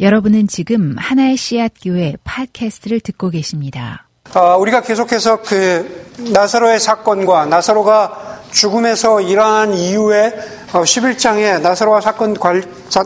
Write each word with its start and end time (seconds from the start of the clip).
여러분은 0.00 0.48
지금 0.48 0.96
하나의 0.98 1.36
씨앗 1.36 1.72
교회 1.82 2.14
팟캐스트를 2.24 3.00
듣고 3.00 3.28
계십니다. 3.28 4.06
어, 4.34 4.56
우리가 4.56 4.80
계속해서 4.80 5.42
그 5.42 6.06
나사로의 6.32 6.80
사건과 6.80 7.44
나사로가 7.44 8.40
죽음에서 8.50 9.20
일어난 9.20 9.74
이후에 9.74 10.32
11장에 10.72 11.56
어, 11.56 11.58
나사로와 11.58 12.00
사건 12.00 12.34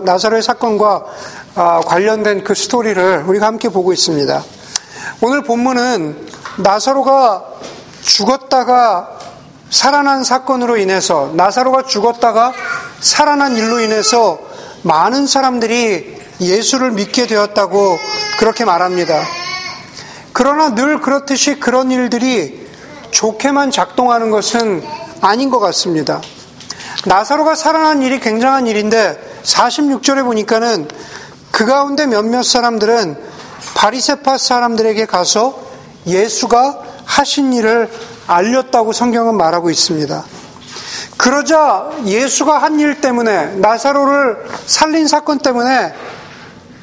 나사로의 0.04 0.40
사건과 0.42 1.04
어, 1.56 1.80
관련된 1.84 2.44
그 2.44 2.54
스토리를 2.54 3.24
우리가 3.26 3.46
함께 3.46 3.70
보고 3.70 3.92
있습니다. 3.92 4.44
오늘 5.20 5.42
본문은 5.42 6.28
나사로가 6.58 7.44
죽었다가 8.02 9.18
살아난 9.68 10.22
사건으로 10.22 10.76
인해서 10.76 11.32
나사로가 11.34 11.82
죽었다가 11.82 12.52
살아난 13.00 13.56
일로 13.56 13.80
인해서 13.80 14.38
많은 14.82 15.26
사람들이 15.26 16.23
예수를 16.40 16.90
믿게 16.92 17.26
되었다고 17.26 17.98
그렇게 18.38 18.64
말합니다. 18.64 19.22
그러나 20.32 20.74
늘 20.74 21.00
그렇듯이 21.00 21.60
그런 21.60 21.90
일들이 21.90 22.68
좋게만 23.10 23.70
작동하는 23.70 24.30
것은 24.30 24.82
아닌 25.20 25.50
것 25.50 25.60
같습니다. 25.60 26.20
나사로가 27.06 27.54
살아난 27.54 28.02
일이 28.02 28.18
굉장한 28.18 28.66
일인데 28.66 29.40
46절에 29.44 30.24
보니까는 30.24 30.88
그 31.52 31.66
가운데 31.66 32.06
몇몇 32.06 32.42
사람들은 32.42 33.16
바리세파 33.76 34.38
사람들에게 34.38 35.06
가서 35.06 35.58
예수가 36.06 36.80
하신 37.04 37.52
일을 37.52 37.90
알렸다고 38.26 38.92
성경은 38.92 39.36
말하고 39.36 39.70
있습니다. 39.70 40.24
그러자 41.16 41.90
예수가 42.04 42.58
한 42.58 42.80
일 42.80 43.00
때문에 43.00 43.54
나사로를 43.56 44.44
살린 44.66 45.06
사건 45.06 45.38
때문에 45.38 45.94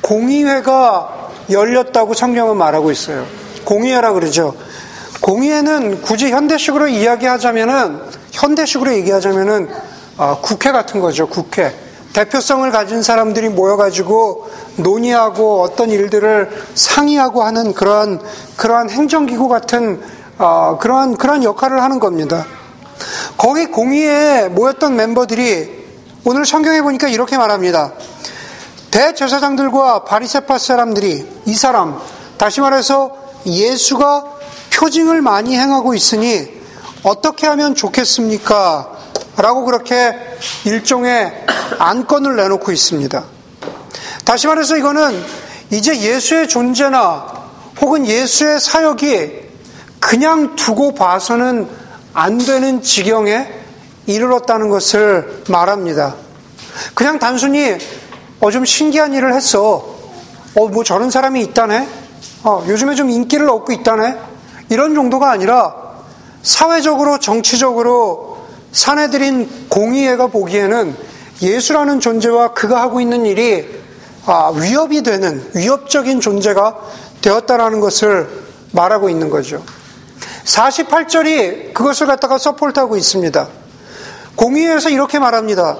공의회가 0.01 1.29
열렸다고 1.49 2.13
성경은 2.13 2.57
말하고 2.57 2.91
있어요. 2.91 3.25
공의회라 3.65 4.13
그러죠. 4.13 4.55
공의회는 5.21 6.01
굳이 6.01 6.31
현대식으로 6.31 6.87
이야기하자면은 6.87 7.99
현대식으로 8.31 8.93
얘기하자면은 8.93 9.70
어, 10.17 10.39
국회 10.41 10.71
같은 10.71 10.99
거죠. 10.99 11.27
국회. 11.27 11.73
대표성을 12.13 12.70
가진 12.71 13.01
사람들이 13.01 13.49
모여가지고 13.49 14.49
논의하고 14.77 15.61
어떤 15.61 15.89
일들을 15.89 16.49
상의하고 16.76 17.43
하는 17.43 17.73
그러한 17.73 18.20
그러한 18.57 18.89
행정기구 18.89 19.48
같은 19.48 20.01
어, 20.37 20.77
그러한 20.79 21.15
그러한 21.15 21.43
역할을 21.43 21.81
하는 21.81 21.99
겁니다. 21.99 22.45
거기 23.37 23.67
공의회에 23.67 24.49
모였던 24.49 24.95
멤버들이 24.95 25.81
오늘 26.26 26.45
성경에 26.45 26.81
보니까 26.81 27.07
이렇게 27.07 27.37
말합니다. 27.37 27.93
대제사장들과 28.91 30.03
바리세파 30.03 30.57
사람들이 30.57 31.27
이 31.45 31.53
사람 31.55 31.99
다시 32.37 32.61
말해서 32.61 33.15
예수가 33.45 34.25
표징을 34.73 35.21
많이 35.21 35.57
행하고 35.57 35.93
있으니 35.93 36.61
어떻게 37.03 37.48
하면 37.48 37.73
좋겠습니까? 37.73 38.89
라고 39.37 39.65
그렇게 39.65 40.15
일종의 40.65 41.45
안건을 41.79 42.35
내놓고 42.35 42.71
있습니다. 42.71 43.23
다시 44.25 44.48
말해서 44.48 44.77
이거는 44.77 45.23
이제 45.71 45.99
예수의 45.99 46.48
존재나 46.48 47.27
혹은 47.79 48.05
예수의 48.05 48.59
사역이 48.59 49.41
그냥 49.99 50.55
두고 50.55 50.93
봐서는 50.93 51.67
안 52.13 52.37
되는 52.37 52.81
지경에 52.81 53.48
이르렀다는 54.05 54.70
것을 54.70 55.43
말합니다. 55.48 56.15
그냥 56.93 57.20
단순히 57.20 57.77
어, 58.41 58.49
좀 58.49 58.65
신기한 58.65 59.13
일을 59.13 59.35
했어. 59.35 59.85
어, 60.55 60.67
뭐 60.67 60.84
저런 60.84 61.11
사람이 61.11 61.41
있다네? 61.41 61.87
어, 62.43 62.65
요즘에 62.67 62.95
좀 62.95 63.11
인기를 63.11 63.48
얻고 63.48 63.71
있다네? 63.71 64.17
이런 64.69 64.95
정도가 64.95 65.29
아니라 65.29 65.75
사회적으로, 66.41 67.19
정치적으로 67.19 68.47
사내들인 68.71 69.67
공의회가 69.69 70.27
보기에는 70.27 70.95
예수라는 71.43 71.99
존재와 71.99 72.53
그가 72.53 72.81
하고 72.81 72.99
있는 72.99 73.27
일이 73.27 73.79
아, 74.25 74.51
위협이 74.55 75.03
되는 75.03 75.47
위협적인 75.53 76.19
존재가 76.19 76.77
되었다라는 77.21 77.79
것을 77.79 78.27
말하고 78.71 79.09
있는 79.09 79.29
거죠. 79.29 79.63
48절이 80.45 81.73
그것을 81.75 82.07
갖다가 82.07 82.39
서포트하고 82.39 82.97
있습니다. 82.97 83.47
공의회에서 84.35 84.89
이렇게 84.89 85.19
말합니다. 85.19 85.77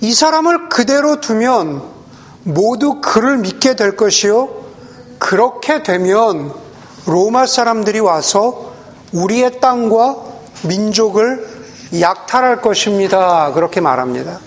이 0.00 0.12
사람을 0.12 0.68
그대로 0.68 1.20
두면 1.20 1.99
모두 2.42 3.00
그를 3.00 3.38
믿게 3.38 3.76
될 3.76 3.96
것이요. 3.96 4.48
그렇게 5.18 5.82
되면 5.82 6.52
로마 7.06 7.46
사람들이 7.46 8.00
와서 8.00 8.72
우리의 9.12 9.60
땅과 9.60 10.16
민족을 10.62 11.46
약탈할 12.00 12.62
것입니다. 12.62 13.52
그렇게 13.52 13.80
말합니다. 13.80 14.40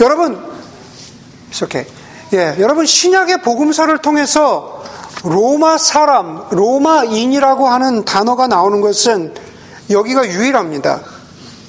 여러분, 0.00 0.42
이렇게 1.56 1.86
예, 2.32 2.54
여러분 2.58 2.86
신약의 2.86 3.42
복음서를 3.42 3.98
통해서 3.98 4.82
로마 5.24 5.78
사람, 5.78 6.44
로마인이라고 6.50 7.68
하는 7.68 8.04
단어가 8.04 8.46
나오는 8.46 8.80
것은 8.80 9.34
여기가 9.90 10.28
유일합니다. 10.28 11.00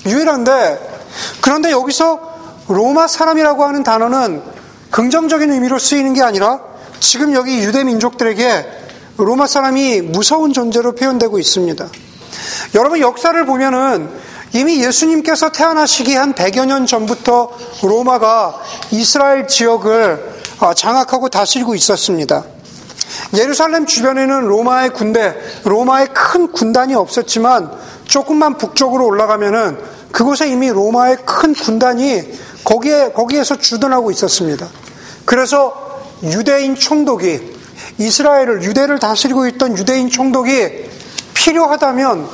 유일한데 0.06 1.02
그런데 1.42 1.72
여기서 1.72 2.20
로마 2.68 3.08
사람이라고 3.08 3.66
하는 3.66 3.84
단어는 3.84 4.44
긍정적인 4.92 5.52
의미로 5.52 5.80
쓰이는 5.80 6.14
게 6.14 6.22
아니라 6.22 6.60
지금 7.00 7.34
여기 7.34 7.60
유대 7.60 7.84
민족들에게 7.84 8.66
로마 9.18 9.48
사람이 9.48 10.02
무서운 10.02 10.54
존재로 10.54 10.94
표현되고 10.94 11.40
있습니다. 11.40 11.88
여러분 12.76 13.00
역사를 13.00 13.46
보면은 13.46 14.10
이미 14.54 14.84
예수님께서 14.84 15.52
태어나시기 15.52 16.16
한 16.16 16.34
100여 16.34 16.66
년 16.66 16.86
전부터 16.86 17.52
로마가 17.84 18.62
이스라엘 18.92 19.48
지역을 19.48 20.42
어, 20.60 20.74
장악하고 20.74 21.30
다스리고 21.30 21.74
있었습니다. 21.76 22.44
예루살렘 23.36 23.86
주변에는 23.86 24.42
로마의 24.42 24.92
군대, 24.92 25.36
로마의 25.64 26.10
큰 26.14 26.52
군단이 26.52 26.96
없었지만 26.96 27.72
조금만 28.06 28.58
북쪽으로 28.58 29.06
올라가면은 29.06 29.78
그곳에 30.12 30.50
이미 30.50 30.70
로마의 30.70 31.18
큰 31.26 31.54
군단이 31.54 32.24
거기에, 32.64 33.12
거기에서 33.12 33.56
주둔하고 33.56 34.12
있었습니다. 34.12 34.68
그래서 35.26 36.02
유대인 36.24 36.76
총독이 36.76 37.62
이스라엘을, 37.98 38.64
유대를 38.64 39.00
다스리고 39.00 39.48
있던 39.48 39.78
유대인 39.78 40.10
총독이 40.10 40.90
필요하다면 41.34 42.28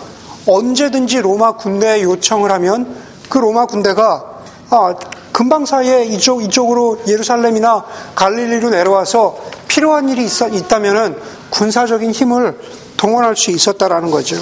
언제든지 0.46 1.22
로마 1.22 1.53
군대에 1.53 2.03
요청을 2.03 2.52
하면 2.52 2.96
그 3.30 3.38
로마 3.38 3.66
군대가 3.66 4.38
아, 4.70 4.96
금방 5.31 5.66
사이에 5.66 6.06
이쪽, 6.06 6.44
이쪽으로 6.44 7.02
예루살렘이나 7.08 7.86
갈릴리로 8.16 8.70
내려와서 8.70 9.38
필요한 9.68 10.09
일이 10.09 10.25
있, 10.25 10.42
있다면 10.42 11.22
군사적인 11.50 12.12
힘을 12.12 12.59
동원할 12.98 13.36
수 13.36 13.52
있었다라는 13.52 14.12
거죠. 14.12 14.36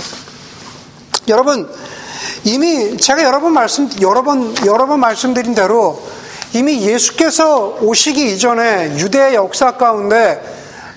여러분, 1.27 1.69
이미 2.44 2.97
제가 2.97 3.23
여러 3.23 3.39
번 3.41 3.53
말씀, 3.53 3.89
여러 4.01 4.23
번, 4.23 4.56
여러 4.66 4.88
번 4.88 5.00
말씀드린 5.00 5.53
대로 5.53 6.01
이미 6.53 6.81
예수께서 6.81 7.78
오시기 7.81 8.33
이전에 8.33 8.97
유대 8.97 9.35
역사 9.35 9.72
가운데 9.72 10.41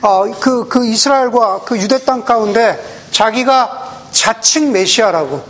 어, 0.00 0.30
그, 0.38 0.68
그 0.68 0.86
이스라엘과 0.86 1.62
그 1.64 1.76
유대 1.78 1.98
땅 2.04 2.24
가운데 2.24 2.78
자기가 3.10 4.06
자칭 4.12 4.72
메시아라고 4.72 5.42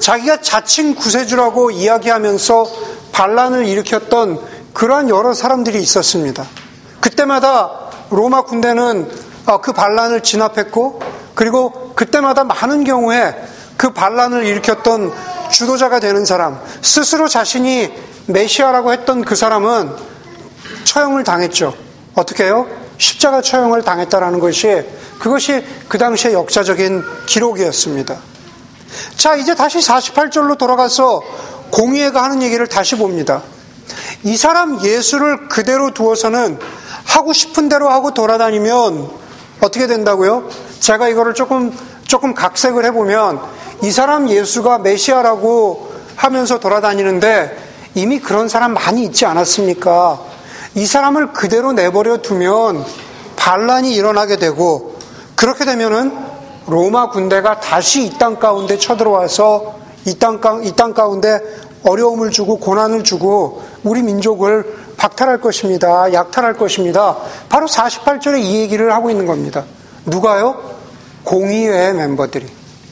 자기가 0.00 0.40
자칭 0.40 0.94
구세주라고 0.94 1.70
이야기하면서 1.70 2.66
반란을 3.12 3.66
일으켰던 3.66 4.40
그러한 4.72 5.08
여러 5.08 5.32
사람들이 5.34 5.80
있었습니다. 5.80 6.44
그때마다 7.00 7.90
로마 8.10 8.42
군대는 8.42 9.10
어, 9.46 9.60
그 9.60 9.72
반란을 9.72 10.22
진압했고 10.22 11.00
그리고 11.34 11.92
그때마다 11.94 12.44
많은 12.44 12.84
경우에 12.84 13.34
그 13.76 13.90
반란을 13.92 14.44
일으켰던 14.44 15.12
주도자가 15.50 16.00
되는 16.00 16.24
사람, 16.24 16.60
스스로 16.82 17.28
자신이 17.28 17.90
메시아라고 18.32 18.92
했던 18.92 19.24
그 19.24 19.34
사람은 19.34 19.90
처형을 20.84 21.24
당했죠. 21.24 21.74
어떻게 22.14 22.44
해요? 22.44 22.66
십자가 22.98 23.40
처형을 23.40 23.82
당했다라는 23.82 24.40
것이 24.40 24.84
그것이 25.18 25.64
그 25.88 25.98
당시의 25.98 26.34
역사적인 26.34 27.02
기록이었습니다. 27.26 28.16
자, 29.16 29.36
이제 29.36 29.54
다시 29.54 29.78
48절로 29.78 30.58
돌아가서 30.58 31.22
공의회가 31.70 32.22
하는 32.22 32.42
얘기를 32.42 32.66
다시 32.66 32.96
봅니다. 32.96 33.42
이 34.24 34.36
사람 34.36 34.84
예수를 34.84 35.48
그대로 35.48 35.92
두어서는 35.92 36.58
하고 37.04 37.32
싶은 37.32 37.68
대로 37.68 37.88
하고 37.88 38.12
돌아다니면 38.12 39.10
어떻게 39.60 39.86
된다고요? 39.86 40.48
제가 40.80 41.08
이거를 41.08 41.34
조금 41.34 41.76
조금 42.06 42.34
각색을 42.34 42.84
해보면 42.86 43.40
이 43.82 43.90
사람 43.90 44.28
예수가 44.28 44.78
메시아라고 44.78 45.92
하면서 46.16 46.58
돌아다니는데 46.58 47.69
이미 47.94 48.20
그런 48.20 48.48
사람 48.48 48.74
많이 48.74 49.04
있지 49.04 49.26
않았습니까? 49.26 50.20
이 50.74 50.86
사람을 50.86 51.32
그대로 51.32 51.72
내버려 51.72 52.18
두면 52.18 52.84
반란이 53.36 53.94
일어나게 53.94 54.36
되고 54.36 54.96
그렇게 55.34 55.64
되면은 55.64 56.16
로마 56.66 57.10
군대가 57.10 57.58
다시 57.58 58.04
이 58.04 58.10
땅 58.18 58.38
가운데 58.38 58.78
쳐들어와서 58.78 59.74
이땅 60.06 60.40
이 60.64 60.72
땅 60.72 60.94
가운데 60.94 61.40
어려움을 61.82 62.30
주고 62.30 62.58
고난을 62.58 63.02
주고 63.02 63.62
우리 63.82 64.02
민족을 64.02 64.76
박탈할 64.98 65.40
것입니다. 65.40 66.12
약탈할 66.12 66.54
것입니다. 66.54 67.16
바로 67.48 67.66
48절에 67.66 68.42
이 68.42 68.60
얘기를 68.60 68.92
하고 68.92 69.10
있는 69.10 69.26
겁니다. 69.26 69.64
누가요? 70.04 70.62
공의회 71.24 71.92
멤버들이. 71.94 72.46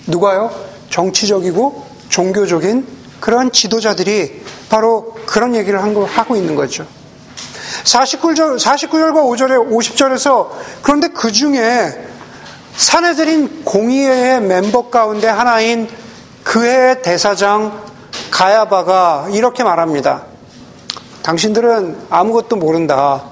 누가요? 0.06 0.50
정치적이고 0.88 1.84
종교적인 2.08 2.86
그러한 3.20 3.52
지도자들이 3.52 4.42
바로 4.68 5.14
그런 5.26 5.54
얘기를 5.54 5.80
하고 5.82 6.36
있는 6.36 6.54
거죠. 6.54 6.86
49절, 7.84 8.58
49절과 8.58 9.14
5절에 9.14 9.70
50절에서 9.70 10.48
그런데 10.82 11.08
그 11.08 11.32
중에 11.32 12.06
사내들인 12.76 13.64
공의회의 13.64 14.40
멤버 14.40 14.88
가운데 14.90 15.26
하나인 15.26 15.88
그해 16.44 17.02
대사장 17.02 17.82
가야바가 18.30 19.28
이렇게 19.32 19.64
말합니다. 19.64 20.24
당신들은 21.22 22.06
아무것도 22.10 22.56
모른다. 22.56 23.24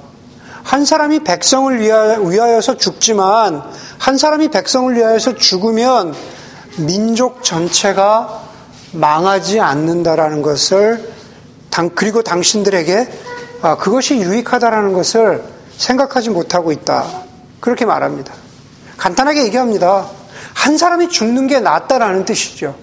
한 0.62 0.84
사람이 0.84 1.20
백성을 1.20 1.80
위하여서 1.80 2.76
죽지만 2.76 3.62
한 3.98 4.18
사람이 4.18 4.48
백성을 4.48 4.94
위하여서 4.94 5.36
죽으면 5.36 6.14
민족 6.78 7.44
전체가 7.44 8.42
망하지 8.92 9.60
않는다라는 9.60 10.42
것을 10.42 11.15
그리고 11.94 12.22
당신들에게 12.22 13.08
아, 13.62 13.76
그것이 13.76 14.16
유익하다라는 14.16 14.92
것을 14.92 15.42
생각하지 15.76 16.30
못하고 16.30 16.72
있다. 16.72 17.04
그렇게 17.60 17.84
말합니다. 17.84 18.32
간단하게 18.96 19.44
얘기합니다. 19.44 20.08
한 20.54 20.78
사람이 20.78 21.08
죽는 21.08 21.46
게 21.46 21.60
낫다라는 21.60 22.24
뜻이죠. 22.24 22.76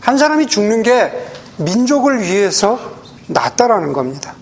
한 0.00 0.18
사람이 0.18 0.46
죽는 0.46 0.82
게 0.82 1.26
민족을 1.56 2.22
위해서 2.22 2.78
낫다라는 3.26 3.92
겁니다. 3.92 4.34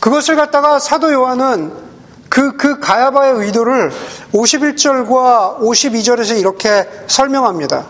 그것을 0.00 0.36
갖다가 0.36 0.78
사도 0.78 1.12
요한은 1.12 1.72
그, 2.28 2.56
그 2.56 2.80
가야바의 2.80 3.34
의도를 3.34 3.92
51절과 4.32 5.60
52절에서 5.60 6.38
이렇게 6.38 6.88
설명합니다. 7.06 7.86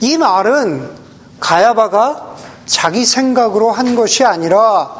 이 0.00 0.16
말은 0.16 0.90
가야바가 1.38 2.36
자기 2.70 3.04
생각으로 3.04 3.72
한 3.72 3.96
것이 3.96 4.24
아니라 4.24 4.92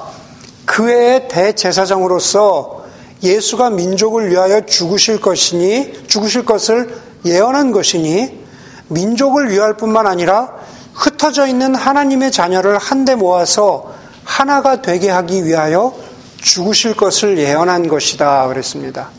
그의 0.65 1.29
대제사장으로서 1.29 2.85
예수가 3.23 3.71
민족을 3.71 4.29
위하여 4.29 4.67
죽으실 4.67 5.21
것이니 5.21 6.09
죽으실 6.09 6.45
것을 6.45 6.93
예언한 7.25 7.71
것이니 7.71 8.45
민족을 8.89 9.53
위할 9.53 9.75
뿐만 9.75 10.09
아니라 10.09 10.53
흩어져 10.95 11.47
있는 11.47 11.77
하나님의 11.77 12.33
자녀를 12.33 12.77
한데 12.77 13.15
모아서 13.15 13.95
하나가 14.25 14.83
되게 14.83 15.09
하기 15.09 15.45
위하여 15.45 15.95
죽으실 16.39 16.97
것을 16.97 17.39
예언한 17.39 17.87
것이다 17.87 18.49
그랬습니다. 18.49 19.11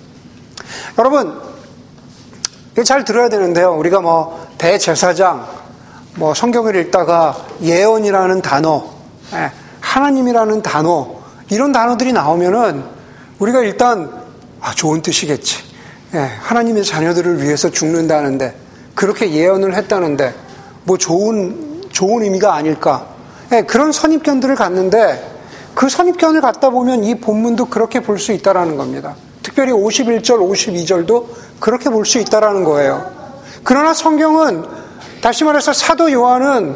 여러분 1.00 1.40
잘 2.84 3.06
들어야 3.06 3.30
되는데요. 3.30 3.78
우리가 3.78 4.02
뭐 4.02 4.46
대제사장 4.58 5.61
뭐 6.16 6.34
성경을 6.34 6.76
읽다가 6.76 7.36
예언이라는 7.62 8.42
단어, 8.42 8.84
예, 9.34 9.52
하나님이라는 9.80 10.62
단어 10.62 11.08
이런 11.50 11.72
단어들이 11.72 12.14
나오면은 12.14 12.84
우리가 13.40 13.62
일단 13.62 14.12
아, 14.60 14.72
좋은 14.74 15.02
뜻이겠지. 15.02 15.58
예, 16.14 16.20
하나님의 16.20 16.84
자녀들을 16.84 17.42
위해서 17.42 17.70
죽는다는데 17.70 18.56
그렇게 18.94 19.32
예언을 19.32 19.74
했다는데 19.76 20.36
뭐 20.84 20.98
좋은 20.98 21.84
좋은 21.92 22.24
의미가 22.24 22.54
아닐까. 22.54 23.08
예, 23.54 23.62
그런 23.62 23.92
선입견들을 23.92 24.56
갖는데 24.56 25.30
그 25.74 25.88
선입견을 25.90 26.42
갖다 26.42 26.70
보면 26.70 27.04
이 27.06 27.16
본문도 27.16 27.66
그렇게 27.66 28.02
볼 28.02 28.20
수 28.20 28.34
있다라는 28.34 28.76
겁니다. 28.76 29.16
특별히 29.42 29.72
51절, 29.72 30.38
52절도 30.40 31.26
그렇게 31.60 31.90
볼 31.90 32.06
수 32.06 32.20
있다라는 32.20 32.64
거예요. 32.66 33.10
그러나 33.64 33.94
성경은 33.94 34.81
다시 35.22 35.44
말해서 35.44 35.72
사도 35.72 36.12
요한은 36.12 36.76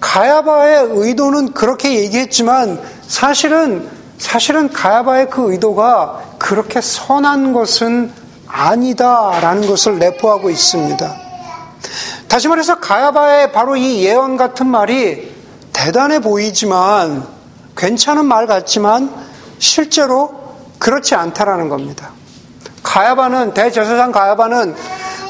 가야바의 0.00 0.88
의도는 0.90 1.52
그렇게 1.52 1.94
얘기했지만 1.94 2.80
사실은 3.06 3.88
사실은 4.18 4.72
가야바의 4.72 5.30
그 5.30 5.52
의도가 5.52 6.22
그렇게 6.38 6.80
선한 6.80 7.52
것은 7.52 8.10
아니다라는 8.46 9.66
것을 9.66 9.98
내포하고 9.98 10.50
있습니다. 10.50 11.14
다시 12.28 12.48
말해서 12.48 12.80
가야바의 12.80 13.52
바로 13.52 13.76
이 13.76 14.04
예언 14.04 14.36
같은 14.36 14.66
말이 14.66 15.34
대단해 15.72 16.20
보이지만 16.20 17.26
괜찮은 17.76 18.24
말 18.24 18.46
같지만 18.46 19.10
실제로 19.58 20.32
그렇지 20.78 21.14
않다라는 21.14 21.68
겁니다. 21.68 22.10
가야바는 22.82 23.54
대제사장 23.54 24.12
가야바는 24.12 24.74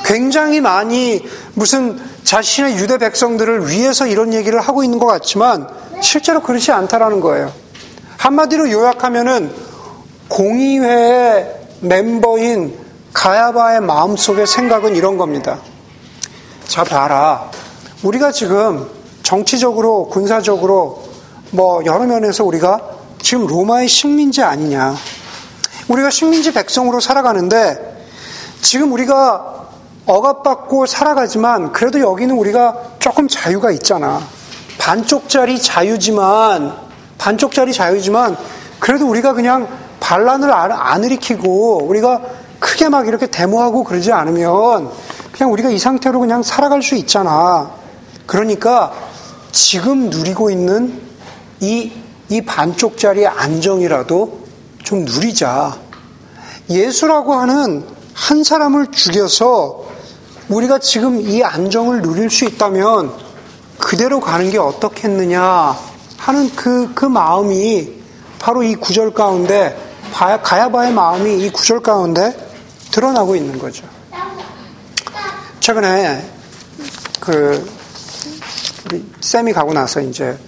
굉장히 0.05 0.61
많이 0.61 1.27
무슨 1.55 1.99
자신의 2.25 2.77
유대 2.77 2.99
백성들을 2.99 3.71
위해서 3.71 4.06
이런 4.06 4.35
얘기를 4.35 4.61
하고 4.61 4.85
있는 4.85 4.99
것 4.99 5.06
같지만 5.06 5.67
실제로 6.03 6.43
그렇지 6.43 6.71
않다라는 6.73 7.21
거예요. 7.21 7.51
한마디로 8.19 8.71
요약하면은 8.71 9.51
공의회의 10.29 11.47
멤버인 11.81 12.79
가야바의 13.12 13.81
마음속의 13.81 14.47
생각은 14.47 14.95
이런 14.95 15.17
겁니다. 15.17 15.59
자, 16.67 16.85
봐라. 16.85 17.50
우리가 18.03 18.33
지금 18.33 18.89
정치적으로, 19.23 20.09
군사적으로, 20.09 21.03
뭐, 21.50 21.85
여러 21.85 22.05
면에서 22.05 22.45
우리가 22.45 22.81
지금 23.23 23.47
로마의 23.47 23.89
식민지 23.89 24.43
아니냐. 24.43 24.97
우리가 25.89 26.11
식민지 26.11 26.53
백성으로 26.53 27.00
살아가는데, 27.00 28.07
지금 28.61 28.93
우리가 28.93 29.55
억압받고 30.06 30.87
살아가지만, 30.87 31.73
그래도 31.73 32.01
여기는 32.01 32.37
우리가 32.37 32.75
조금 32.99 33.29
자유가 33.29 33.71
있잖아. 33.71 34.21
반쪽짜리 34.79 35.61
자유지만, 35.61 36.85
반쪽짜리 37.19 37.73
자유지만 37.73 38.37
그래도 38.79 39.09
우리가 39.09 39.33
그냥 39.33 39.67
반란을 40.01 40.53
안 40.53 41.05
일으키고 41.05 41.85
우리가 41.85 42.21
크게 42.59 42.89
막 42.89 43.09
이렇게 43.09 43.27
데모하고 43.27 43.85
그러지 43.85 44.12
않으면 44.12 44.90
그냥 45.33 45.52
우리가 45.52 45.71
이 45.71 45.78
상태로 45.78 46.21
그냥 46.21 46.43
살아갈 46.43 46.83
수 46.83 46.95
있잖아. 46.97 47.71
그러니까 48.26 48.93
지금 49.52 50.11
누리고 50.11 50.50
있는 50.50 51.00
이, 51.61 51.93
이 52.28 52.43
반쪽짜리의 52.43 53.26
안정이라도 53.26 54.40
좀 54.83 55.05
누리자. 55.05 55.76
예수라고 56.69 57.35
하는 57.35 57.87
한 58.12 58.45
사람을 58.45 58.88
죽여서 58.90 59.84
우리가 60.49 60.79
지금 60.79 61.21
이 61.21 61.43
안정을 61.43 62.03
누릴 62.03 62.31
수 62.31 62.45
있다면 62.45 63.13
그대로 63.79 64.21
가는 64.21 64.51
게 64.51 64.59
어떻겠느냐. 64.59 65.77
하는 66.19 66.51
그, 66.55 66.93
그 66.95 67.05
마음이 67.05 67.93
바로 68.39 68.63
이 68.63 68.75
구절 68.75 69.13
가운데, 69.13 69.77
가야바의 70.13 70.93
마음이 70.93 71.45
이 71.45 71.51
구절 71.51 71.81
가운데 71.81 72.35
드러나고 72.91 73.37
있는 73.37 73.59
거죠. 73.59 73.85
최근에 75.61 76.31
그, 77.21 77.71
우리 78.87 79.05
쌤이 79.21 79.53
가고 79.53 79.73
나서 79.73 80.01
이제 80.01 80.39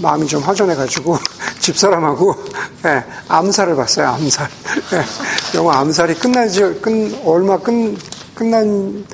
마음이 0.00 0.26
좀 0.26 0.42
허전해가지고 0.42 1.18
집사람하고 1.60 2.34
네, 2.82 3.04
암살을 3.28 3.76
봤어요, 3.76 4.08
암살. 4.08 4.48
네, 4.90 5.04
영화 5.56 5.78
암살이 5.80 6.14
끝나지, 6.14 6.60
끝, 6.80 7.20
얼마 7.24 7.58
끝, 7.58 7.98
끝난 8.38 9.04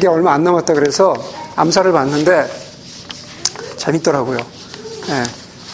게 0.00 0.06
얼마 0.06 0.34
안 0.34 0.44
남았다 0.44 0.72
그래서 0.74 1.16
암살을 1.56 1.90
봤는데 1.90 2.48
재밌더라고요. 3.76 4.38
네, 4.38 5.24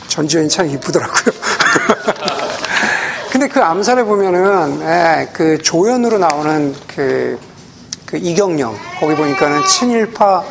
전지현이 0.09 0.49
참 0.49 0.67
이쁘더라고요. 0.71 1.35
근데 3.31 3.47
그 3.47 3.61
암살에 3.61 4.05
보면은 4.05 4.79
네, 4.79 5.29
그 5.35 5.59
조연으로 5.63 6.17
나오는 6.17 6.75
그, 6.87 7.39
그 8.07 8.17
이경영 8.17 8.75
거기 9.01 9.15
보니까는 9.15 9.67
친일파 9.67 10.43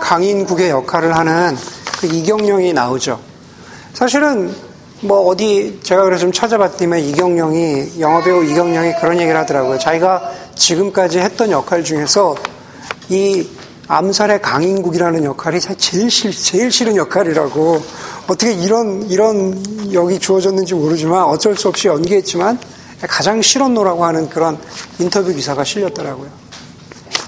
강인국의 0.00 0.70
역할을 0.70 1.16
하는 1.16 1.56
그 1.98 2.06
이경영이 2.06 2.72
나오죠. 2.72 3.18
사실은 3.94 4.54
뭐 5.00 5.26
어디 5.26 5.80
제가 5.82 6.04
그래서 6.04 6.20
좀 6.20 6.32
찾아봤더니 6.32 7.10
이경영이 7.10 7.98
영화배우 7.98 8.44
이경영이 8.44 8.94
그런 9.00 9.18
얘기를 9.18 9.36
하더라고요. 9.40 9.78
자기가 9.80 10.43
지금까지 10.54 11.18
했던 11.18 11.50
역할 11.50 11.84
중에서 11.84 12.34
이 13.08 13.48
암살의 13.86 14.40
강인국이라는 14.40 15.24
역할이 15.24 15.60
제일, 15.60 16.10
싫, 16.10 16.32
제일 16.32 16.70
싫은 16.70 16.96
역할이라고 16.96 17.82
어떻게 18.26 18.52
이런, 18.52 19.02
이런 19.10 19.92
역이 19.92 20.18
주어졌는지 20.18 20.74
모르지만 20.74 21.24
어쩔 21.24 21.56
수 21.56 21.68
없이 21.68 21.88
연기했지만 21.88 22.58
가장 23.02 23.42
실언노라고 23.42 24.04
하는 24.04 24.30
그런 24.30 24.58
인터뷰 24.98 25.32
기사가 25.32 25.64
실렸더라고요. 25.64 26.30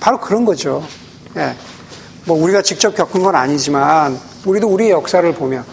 바로 0.01 0.19
그런 0.19 0.45
거죠. 0.45 0.87
예. 1.37 1.55
뭐 2.25 2.43
우리가 2.43 2.63
직접 2.63 2.95
겪은 2.95 3.23
건 3.23 3.37
아니지만 3.37 4.19
우리도 4.45 4.69
우리의 4.69 4.91
역사를 4.91 5.31
보면 5.35 5.65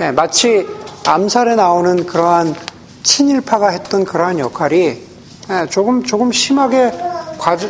예, 0.00 0.10
마치 0.12 0.66
암살에 1.04 1.56
나오는 1.56 2.06
그러한 2.06 2.54
친일파가 3.02 3.70
했던 3.70 4.04
그러한 4.04 4.38
역할이 4.38 4.76
예, 4.78 5.09
조금 5.68 6.02
조금 6.04 6.30
심하게 6.30 6.92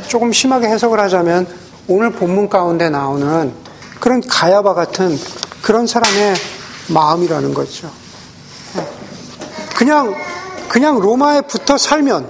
조금 0.08 0.32
심하게 0.32 0.68
해석을 0.68 1.00
하자면 1.00 1.46
오늘 1.88 2.12
본문 2.12 2.48
가운데 2.48 2.90
나오는 2.90 3.52
그런 3.98 4.20
가야바 4.20 4.74
같은 4.74 5.18
그런 5.62 5.86
사람의 5.86 6.34
마음이라는 6.88 7.54
거죠. 7.54 7.90
예. 8.76 8.86
그냥 9.76 10.14
그냥 10.68 11.00
로마에 11.00 11.42
붙어 11.42 11.78
살면 11.78 12.26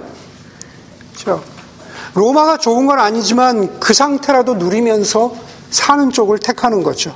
그렇죠? 1.14 1.42
로마가 2.14 2.58
좋은 2.58 2.86
건 2.86 2.98
아니지만 2.98 3.80
그 3.80 3.92
상태라도 3.92 4.54
누리면서 4.54 5.34
사는 5.70 6.10
쪽을 6.10 6.38
택하는 6.38 6.82
거죠. 6.82 7.14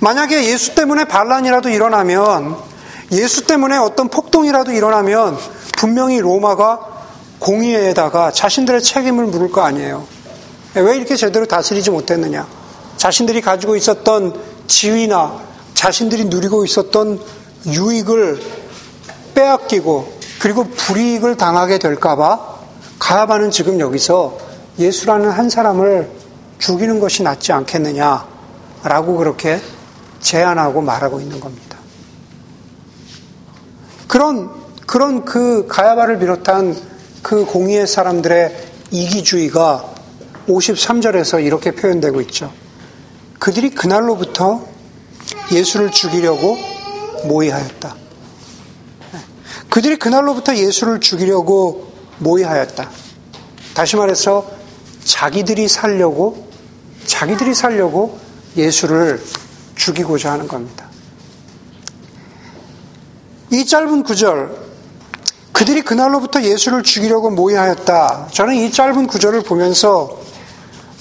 만약에 0.00 0.44
예수 0.44 0.74
때문에 0.74 1.04
반란이라도 1.04 1.68
일어나면 1.68 2.56
예수 3.12 3.44
때문에 3.44 3.76
어떤 3.76 4.08
폭동이라도 4.08 4.72
일어나면 4.72 5.38
분명히 5.76 6.20
로마가 6.20 6.97
공의에다가 7.38 8.32
자신들의 8.32 8.82
책임을 8.82 9.26
물을 9.26 9.50
거 9.50 9.62
아니에요. 9.62 10.06
왜 10.74 10.96
이렇게 10.96 11.16
제대로 11.16 11.46
다스리지 11.46 11.90
못했느냐? 11.90 12.46
자신들이 12.96 13.40
가지고 13.40 13.76
있었던 13.76 14.38
지위나 14.66 15.40
자신들이 15.74 16.26
누리고 16.26 16.64
있었던 16.64 17.20
유익을 17.66 18.40
빼앗기고 19.34 20.18
그리고 20.40 20.64
불이익을 20.64 21.36
당하게 21.36 21.78
될까봐 21.78 22.58
가야바는 22.98 23.50
지금 23.50 23.80
여기서 23.80 24.38
예수라는 24.78 25.30
한 25.30 25.48
사람을 25.48 26.10
죽이는 26.58 27.00
것이 27.00 27.22
낫지 27.22 27.52
않겠느냐라고 27.52 29.16
그렇게 29.16 29.60
제안하고 30.20 30.80
말하고 30.82 31.20
있는 31.20 31.40
겁니다. 31.40 31.78
그런 34.08 34.50
그런 34.86 35.24
그 35.24 35.66
가야바를 35.68 36.18
비롯한 36.18 36.76
그 37.22 37.44
공의의 37.44 37.86
사람들의 37.86 38.68
이기주의가 38.90 39.94
53절에서 40.48 41.44
이렇게 41.44 41.72
표현되고 41.72 42.20
있죠. 42.22 42.52
그들이 43.38 43.70
그날로부터 43.70 44.66
예수를 45.52 45.90
죽이려고 45.90 46.56
모의하였다. 47.24 47.96
그들이 49.70 49.96
그날로부터 49.96 50.56
예수를 50.56 51.00
죽이려고 51.00 51.92
모의하였다. 52.18 52.90
다시 53.74 53.96
말해서 53.96 54.50
자기들이 55.04 55.68
살려고 55.68 56.48
자기들이 57.06 57.54
살려고 57.54 58.18
예수를 58.56 59.22
죽이고자 59.76 60.32
하는 60.32 60.48
겁니다. 60.48 60.88
이 63.50 63.64
짧은 63.64 64.02
구절, 64.02 64.67
그들이 65.58 65.82
그날로부터 65.82 66.40
예수를 66.40 66.84
죽이려고 66.84 67.30
모의하였다. 67.30 68.28
저는 68.30 68.54
이 68.54 68.70
짧은 68.70 69.08
구절을 69.08 69.42
보면서 69.42 70.16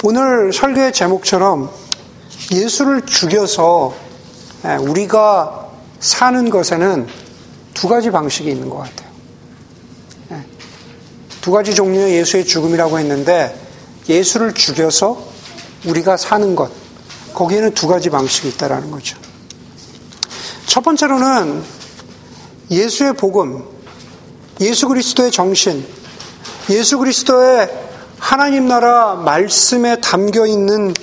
오늘 0.04 0.52
설교의 0.52 0.94
제목처럼 0.94 1.70
예수를 2.52 3.06
죽여서 3.06 3.94
우리가 4.80 5.70
사는 6.00 6.50
것에는 6.50 7.08
두 7.76 7.88
가지 7.88 8.10
방식이 8.10 8.50
있는 8.50 8.68
것 8.68 8.78
같아요. 8.78 9.08
두 11.42 11.52
가지 11.52 11.76
종류의 11.76 12.16
예수의 12.16 12.44
죽음이라고 12.48 12.98
했는데 12.98 13.56
예수를 14.10 14.54
죽여서 14.54 15.24
우리가 15.86 16.18
사는 16.18 16.56
것, 16.56 16.72
거기에는 17.36 17.76
두 17.76 17.88
가지 17.88 18.10
방식이 18.10 18.50
있다라는 18.50 18.90
거죠. 18.90 19.20
첫 20.66 20.82
번째로는 20.84 21.64
예수의 22.72 23.14
복음, 23.14 23.77
예수 24.60 24.88
그리스도의 24.88 25.32
정신, 25.32 25.86
예수 26.70 26.98
그리스도의 26.98 27.70
하나님 28.18 28.68
나라 28.68 29.16
말씀에 29.16 30.02
담겨 30.02 30.48
있는 30.48 30.94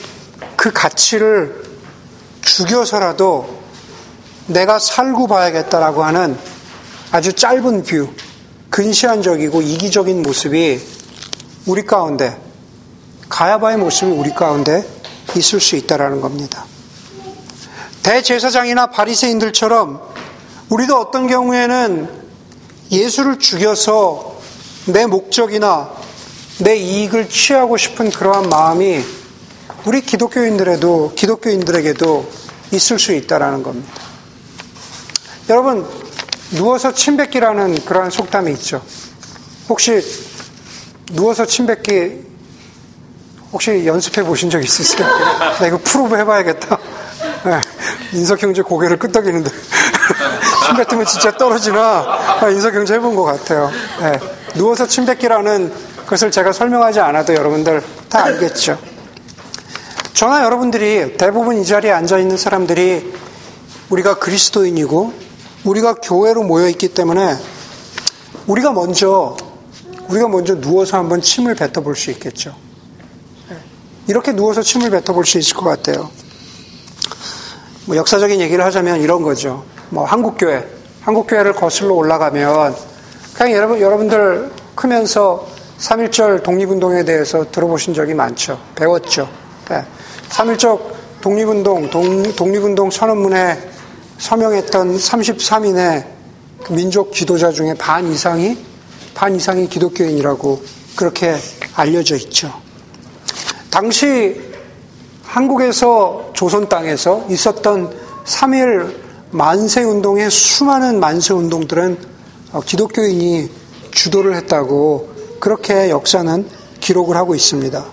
그 0.56 0.72
가치를 0.72 1.62
죽여서라도 2.42 3.62
내가 4.48 4.78
살고 4.78 5.28
봐야겠다라고 5.28 6.02
하는 6.04 6.36
아주 7.12 7.32
짧은 7.32 7.84
view, 7.84 8.08
근시안적이고 8.70 9.62
이기적인 9.62 10.22
모습이 10.22 10.80
우리 11.66 11.86
가운데 11.86 12.40
가야바의 13.28 13.78
모습이 13.78 14.10
우리 14.10 14.30
가운데 14.34 14.84
있을 15.36 15.60
수 15.60 15.76
있다라는 15.76 16.20
겁니다. 16.20 16.64
대제사장이나 18.02 18.88
바리새인들처럼 18.88 20.02
우리도 20.68 20.98
어떤 20.98 21.26
경우에는 21.26 22.23
예수를 22.94 23.38
죽여서 23.38 24.40
내 24.86 25.06
목적이나 25.06 25.90
내 26.60 26.76
이익을 26.76 27.28
취하고 27.28 27.76
싶은 27.76 28.10
그러한 28.10 28.48
마음이 28.48 29.04
우리 29.84 30.00
기독교인들에도 30.00 31.12
기독교인들에게도 31.16 32.30
있을 32.72 32.98
수 32.98 33.12
있다라는 33.12 33.62
겁니다. 33.62 33.92
여러분 35.48 35.86
누워서 36.52 36.92
침 36.92 37.16
뱉기라는 37.16 37.84
그러한 37.84 38.10
속담이 38.10 38.52
있죠. 38.52 38.82
혹시 39.68 40.00
누워서 41.12 41.44
침 41.44 41.66
뱉기 41.66 42.22
혹시 43.52 43.86
연습해 43.86 44.24
보신 44.24 44.50
적 44.50 44.62
있으세요? 44.62 45.06
나 45.06 45.66
이거 45.66 45.78
프로브 45.82 46.16
해봐야겠다. 46.16 46.78
네, 47.44 47.60
인석 48.12 48.42
형제 48.42 48.62
고개를 48.62 48.98
끄덕이는데 48.98 49.50
침 50.64 50.76
뱉으면 50.76 51.04
진짜 51.04 51.30
떨어지나 51.32 51.78
아, 52.40 52.48
인석 52.48 52.74
형제 52.74 52.94
해본 52.94 53.14
것 53.14 53.24
같아요. 53.24 53.70
네, 54.00 54.18
누워서 54.54 54.86
침 54.86 55.04
뱉기라는 55.04 55.72
것을 56.06 56.30
제가 56.30 56.52
설명하지 56.52 57.00
않아도 57.00 57.34
여러분들 57.34 57.82
다 58.08 58.24
알겠죠. 58.24 58.78
저나 60.14 60.44
여러분들이 60.44 61.16
대부분 61.18 61.60
이 61.60 61.66
자리에 61.66 61.90
앉아 61.90 62.18
있는 62.18 62.36
사람들이 62.38 63.12
우리가 63.90 64.18
그리스도인이고 64.18 65.12
우리가 65.64 65.94
교회로 65.94 66.44
모여 66.44 66.68
있기 66.68 66.88
때문에 66.94 67.36
우리가 68.46 68.72
먼저 68.72 69.36
우리가 70.08 70.28
먼저 70.28 70.60
누워서 70.60 70.96
한번 70.98 71.20
침을 71.20 71.54
뱉어 71.54 71.82
볼 71.82 71.94
수 71.94 72.10
있겠죠. 72.12 72.54
이렇게 74.06 74.32
누워서 74.32 74.62
침을 74.62 74.90
뱉어볼 74.90 75.24
수 75.26 75.38
있을 75.38 75.56
것 75.56 75.64
같아요. 75.64 76.10
뭐 77.86 77.96
역사적인 77.96 78.40
얘기를 78.40 78.64
하자면 78.64 79.00
이런 79.00 79.22
거죠. 79.22 79.64
뭐 79.90 80.04
한국교회, 80.04 80.66
한국교회를 81.02 81.52
거슬러 81.52 81.94
올라가면 81.94 82.74
그냥 83.34 83.52
여러분, 83.52 83.80
여러분들 83.80 84.50
크면서 84.74 85.46
3.1절 85.78 86.42
독립운동에 86.42 87.04
대해서 87.04 87.50
들어보신 87.50 87.94
적이 87.94 88.14
많죠. 88.14 88.58
배웠죠. 88.74 89.28
네. 89.68 89.84
3.1절 90.30 90.80
독립운동, 91.20 91.90
독 91.90 92.48
립운동 92.48 92.90
선언문에 92.90 93.70
서명했던 94.18 94.96
33인의 94.96 96.04
그 96.64 96.72
민족 96.72 97.12
지도자 97.12 97.50
중에 97.50 97.74
반 97.74 98.06
이상이, 98.06 98.56
반 99.14 99.34
이상이 99.34 99.68
기독교인이라고 99.68 100.62
그렇게 100.96 101.34
알려져 101.74 102.16
있죠. 102.16 102.52
당시 103.70 104.40
한국에서 105.24 106.30
조선 106.32 106.68
땅에서 106.68 107.26
있었던 107.28 107.92
3일 108.24 109.03
만세 109.34 109.82
운동의 109.82 110.30
수많은 110.30 111.00
만세 111.00 111.34
운동들은 111.34 111.98
어, 112.52 112.60
기독교인이 112.60 113.50
주도를 113.90 114.36
했다고 114.36 115.08
그렇게 115.40 115.90
역사는 115.90 116.48
기록을 116.78 117.16
하고 117.16 117.34
있습니다. 117.34 117.84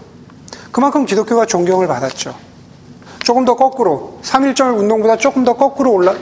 그만큼 0.72 1.08
기독교가 1.08 1.48
존경을 1.48 1.88
받았죠. 1.88 2.36
조금 3.24 3.44
더 3.44 3.56
거꾸로 3.56 4.20
3.1절 4.22 4.78
운동보다 4.78 5.18
조금 5.18 5.44
더 5.44 5.54
거꾸로 5.54 5.94
올라 5.94 6.14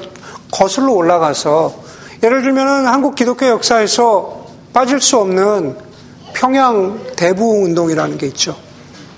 거슬러 0.51 0.93
올라가서 0.93 1.75
예를 2.23 2.41
들면 2.41 2.87
한국 2.87 3.15
기독교 3.15 3.45
역사에서 3.45 4.45
빠질 4.71 5.01
수 5.01 5.17
없는 5.17 5.75
평양 6.31 6.97
대부흥 7.17 7.65
운동이라는 7.65 8.17
게 8.17 8.27
있죠. 8.27 8.55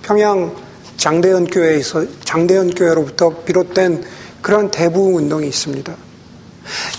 평양 0.01 0.51
장대현 0.97 1.45
교회에서 1.45 2.05
장대현 2.25 2.73
교회로부터 2.73 3.29
비롯된 3.45 4.03
그런 4.41 4.71
대부흥 4.71 5.15
운동이 5.15 5.47
있습니다. 5.47 5.93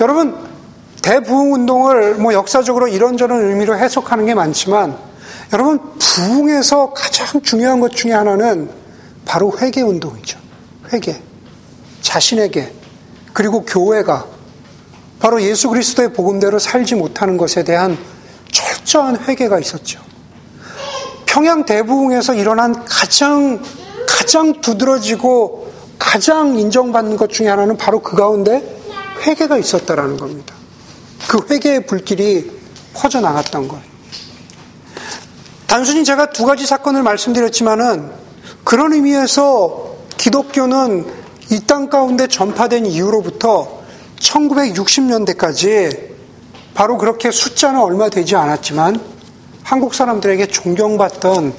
여러분 0.01 0.37
대부흥 1.03 1.55
운동을 1.55 2.15
뭐 2.15 2.33
역사적으로 2.33 2.89
이런저런 2.89 3.49
의미로 3.49 3.77
해석하는 3.77 4.27
게 4.27 4.35
많지만 4.35 4.97
여러분 5.53 5.81
부흥에서 5.99 6.93
가장 6.93 7.43
중요한 7.43 7.81
것 7.81 7.93
중에 7.93 8.13
하나는 8.13 8.71
바로 9.25 9.53
회개 9.59 9.83
운동이죠. 9.83 10.39
회개. 10.93 11.21
자신에게 12.01 12.73
그리고 13.33 13.65
교회가 13.65 14.27
바로 15.21 15.41
예수 15.43 15.69
그리스도의 15.69 16.13
복음대로 16.13 16.59
살지 16.59 16.97
못하는 16.97 17.37
것에 17.37 17.65
대한 17.65 17.97
철저한 18.51 19.25
회개가 19.29 19.61
있었죠. 19.61 20.01
평양 21.27 21.65
대부흥에서 21.65 22.35
일어난 22.35 22.85
가장 22.85 23.63
가장 24.07 24.61
두드러지고 24.61 25.73
가장 25.99 26.57
인정받는 26.59 27.17
것 27.17 27.31
중에 27.31 27.49
하나는 27.49 27.77
바로 27.77 28.01
그 28.01 28.17
가운데 28.17 28.81
회개가 29.21 29.59
있었다라는 29.59 30.17
겁니다. 30.17 30.55
그 31.29 31.41
회개의 31.49 31.87
불길이 31.87 32.51
퍼져 32.95 33.21
나갔던 33.21 33.69
거예요. 33.69 33.85
단순히 35.67 36.05
제가 36.05 36.31
두 36.31 36.45
가지 36.45 36.67
사건을 36.67 37.03
말씀드렸지만은 37.03 38.11
그런 38.65 38.93
의미에서 38.93 39.97
기독교는 40.19 41.23
이 41.51 41.61
땅 41.67 41.89
가운데 41.91 42.27
전파된 42.29 42.87
이후로부터 42.87 43.83
1960년대까지 44.19 46.13
바로 46.75 46.97
그렇게 46.97 47.31
숫자는 47.31 47.81
얼마 47.81 48.09
되지 48.09 48.37
않았지만 48.37 48.99
한국 49.63 49.95
사람들에게 49.95 50.47
존경받던 50.47 51.55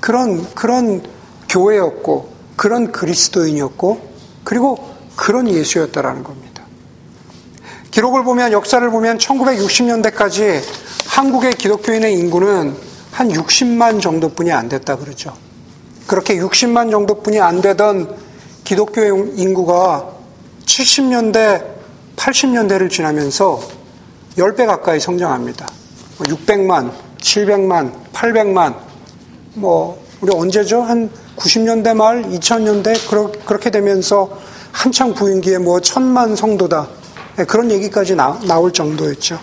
그런, 0.00 0.46
그런 0.54 1.02
교회였고, 1.48 2.31
그런 2.62 2.92
그리스도인이었고, 2.92 4.00
그리고 4.44 4.88
그런 5.16 5.48
예수였다라는 5.48 6.22
겁니다. 6.22 6.62
기록을 7.90 8.22
보면, 8.22 8.52
역사를 8.52 8.88
보면 8.88 9.18
1960년대까지 9.18 10.62
한국의 11.08 11.54
기독교인의 11.54 12.16
인구는 12.20 12.76
한 13.10 13.28
60만 13.30 14.00
정도뿐이 14.00 14.52
안 14.52 14.68
됐다 14.68 14.94
그러죠. 14.94 15.36
그렇게 16.06 16.36
60만 16.36 16.92
정도뿐이 16.92 17.40
안 17.40 17.60
되던 17.62 18.16
기독교 18.62 19.02
인구가 19.34 20.12
70년대, 20.64 21.66
80년대를 22.14 22.88
지나면서 22.88 23.60
10배 24.38 24.66
가까이 24.66 25.00
성장합니다. 25.00 25.66
600만, 26.20 26.92
700만, 27.20 27.92
800만, 28.12 28.76
뭐, 29.54 30.00
우리 30.20 30.32
언제죠? 30.32 30.82
한 30.82 31.10
90년대 31.36 31.94
말, 31.94 32.22
2000년대, 32.22 33.44
그렇게 33.46 33.70
되면서 33.70 34.38
한창 34.70 35.14
부인기에 35.14 35.58
뭐, 35.58 35.80
천만 35.80 36.36
성도다. 36.36 36.88
네, 37.36 37.44
그런 37.44 37.70
얘기까지 37.70 38.14
나, 38.14 38.38
나올 38.44 38.72
정도였죠. 38.72 39.38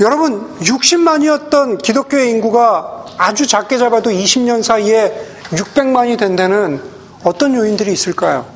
여러분, 0.00 0.58
60만이었던 0.60 1.80
기독교의 1.82 2.30
인구가 2.30 3.04
아주 3.18 3.46
작게 3.46 3.78
잡아도 3.78 4.10
20년 4.10 4.62
사이에 4.62 5.12
600만이 5.50 6.18
된 6.18 6.34
데는 6.34 6.82
어떤 7.22 7.54
요인들이 7.54 7.92
있을까요? 7.92 8.46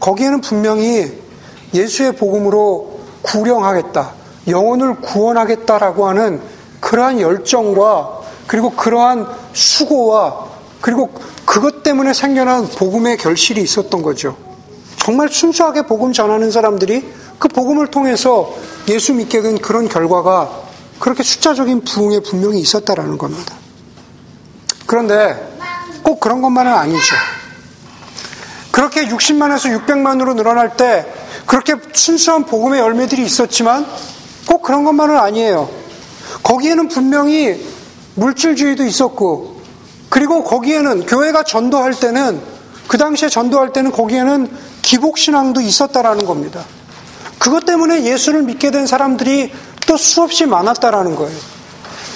거기에는 0.00 0.40
분명히 0.40 1.12
예수의 1.74 2.16
복음으로 2.16 3.00
구령하겠다, 3.22 4.12
영혼을 4.48 4.96
구원하겠다라고 4.96 6.08
하는 6.08 6.40
그러한 6.80 7.20
열정과 7.20 8.21
그리고 8.46 8.70
그러한 8.70 9.26
수고와 9.52 10.46
그리고 10.80 11.10
그것 11.44 11.82
때문에 11.82 12.12
생겨난 12.12 12.66
복음의 12.68 13.16
결실이 13.16 13.62
있었던 13.62 14.02
거죠. 14.02 14.36
정말 14.96 15.28
순수하게 15.28 15.82
복음 15.82 16.12
전하는 16.12 16.50
사람들이 16.50 17.04
그 17.38 17.48
복음을 17.48 17.88
통해서 17.88 18.54
예수 18.88 19.14
믿게 19.14 19.42
된 19.42 19.58
그런 19.58 19.88
결과가 19.88 20.62
그렇게 20.98 21.22
숫자적인 21.22 21.82
부흥에 21.82 22.20
분명히 22.20 22.60
있었다라는 22.60 23.18
겁니다. 23.18 23.54
그런데 24.86 25.58
꼭 26.02 26.20
그런 26.20 26.42
것만은 26.42 26.72
아니죠. 26.72 27.16
그렇게 28.70 29.06
60만에서 29.06 29.84
600만으로 29.84 30.34
늘어날 30.34 30.76
때 30.76 31.06
그렇게 31.46 31.74
순수한 31.92 32.44
복음의 32.44 32.80
열매들이 32.80 33.24
있었지만 33.24 33.86
꼭 34.46 34.62
그런 34.62 34.84
것만은 34.84 35.16
아니에요. 35.16 35.68
거기에는 36.42 36.88
분명히 36.88 37.66
물질주의도 38.14 38.84
있었고 38.84 39.60
그리고 40.08 40.44
거기에는 40.44 41.06
교회가 41.06 41.42
전도할 41.42 41.94
때는 41.94 42.40
그 42.86 42.98
당시에 42.98 43.28
전도할 43.28 43.72
때는 43.72 43.92
거기에는 43.92 44.48
기복신앙도 44.82 45.60
있었다라는 45.60 46.26
겁니다. 46.26 46.64
그것 47.38 47.64
때문에 47.64 48.04
예수를 48.04 48.42
믿게 48.42 48.70
된 48.70 48.86
사람들이 48.86 49.52
또 49.86 49.96
수없이 49.96 50.46
많았다라는 50.46 51.16
거예요. 51.16 51.36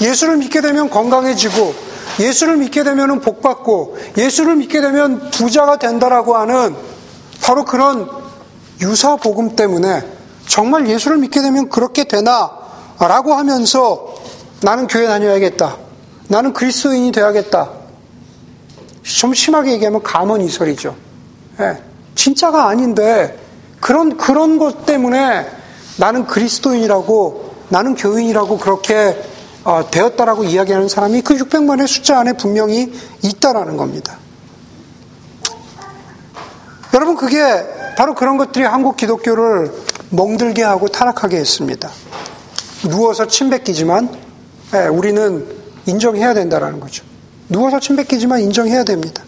예수를 0.01 0.37
믿게 0.37 0.61
되면 0.61 0.91
건강해지고 0.91 1.75
예수를 2.21 2.59
믿게 2.59 2.83
되면 2.83 3.21
복받고 3.21 3.97
예수를 4.19 4.57
믿게 4.57 4.81
되면 4.81 5.31
부자가 5.31 5.79
된다라고 5.79 6.37
하는 6.37 6.77
바로 7.43 7.65
그런 7.65 8.09
유사 8.81 9.17
복음 9.17 9.57
때문에 9.57 10.03
정말 10.47 10.89
예수를 10.89 11.17
믿게 11.19 11.41
되면 11.41 11.69
그렇게 11.69 12.05
되나 12.05 12.51
라고 12.99 13.35
하면서 13.35 14.15
나는 14.61 14.87
교회 14.87 15.07
다녀야겠다. 15.07 15.86
나는 16.29 16.53
그리스도인이 16.53 17.13
돼야겠다. 17.13 17.71
좀 19.03 19.35
심하게 19.35 19.73
얘기하면 19.73 20.03
가문이설이죠. 20.03 20.97
예, 21.61 21.83
진짜가 22.15 22.69
아닌데 22.69 23.39
그런 23.81 24.17
그런 24.17 24.59
것 24.59 24.85
때문에 24.85 25.47
나는 25.99 26.27
그리스도인이라고 26.27 27.55
나는 27.69 27.95
교인이라고 27.95 28.59
그렇게 28.59 29.17
어, 29.65 29.89
되었다라고 29.91 30.45
이야기하는 30.45 30.89
사람이 30.89 31.23
그 31.23 31.35
600만의 31.35 31.87
숫자 31.87 32.19
안에 32.19 32.35
분명히 32.35 32.93
있다라는 33.23 33.77
겁니다. 33.77 34.19
여러분 36.95 37.17
그게 37.17 37.43
바로 37.97 38.15
그런 38.15 38.37
것들이 38.37 38.65
한국 38.65 38.97
기독교를 38.97 39.73
멍들게 40.11 40.63
하고 40.63 40.89
타락하게 40.89 41.37
했습니다. 41.39 41.91
누워서 42.89 43.27
침 43.27 43.51
뱉기지만 43.51 44.09
예, 44.75 44.87
우리는 44.87 45.56
인정해야 45.87 46.35
된다라는 46.35 46.81
거죠. 46.81 47.05
누워서 47.49 47.81
침 47.81 47.97
뱉기지만 47.97 48.41
인정해야 48.41 48.85
됩니다. 48.85 49.23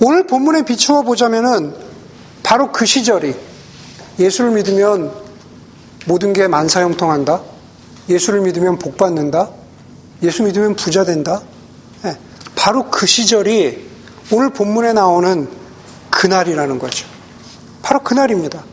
오늘 0.00 0.26
본문에 0.26 0.64
비추어 0.64 1.02
보자면은 1.02 1.74
바로 2.42 2.72
그 2.72 2.84
시절이 2.84 3.34
예수를 4.18 4.50
믿으면 4.50 5.12
모든 6.06 6.32
게 6.32 6.48
만사형통한다. 6.48 7.40
예수를 8.08 8.40
믿으면 8.40 8.78
복 8.78 8.96
받는다. 8.96 9.50
예수 10.22 10.42
믿으면 10.42 10.74
부자 10.74 11.04
된다. 11.04 11.40
네, 12.02 12.16
바로 12.56 12.90
그 12.90 13.06
시절이 13.06 13.88
오늘 14.32 14.50
본문에 14.50 14.92
나오는 14.92 15.48
그날이라는 16.10 16.78
거죠. 16.78 17.06
바로 17.82 18.02
그날입니다. 18.02 18.64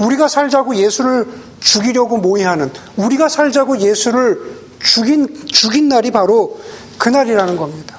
우리가 0.00 0.28
살자고 0.28 0.76
예수를 0.76 1.26
죽이려고 1.60 2.18
모의하는, 2.18 2.70
우리가 2.96 3.28
살자고 3.28 3.78
예수를 3.78 4.53
죽인, 4.84 5.46
죽인 5.46 5.88
날이 5.88 6.10
바로 6.10 6.60
그날이라는 6.98 7.56
겁니다. 7.56 7.98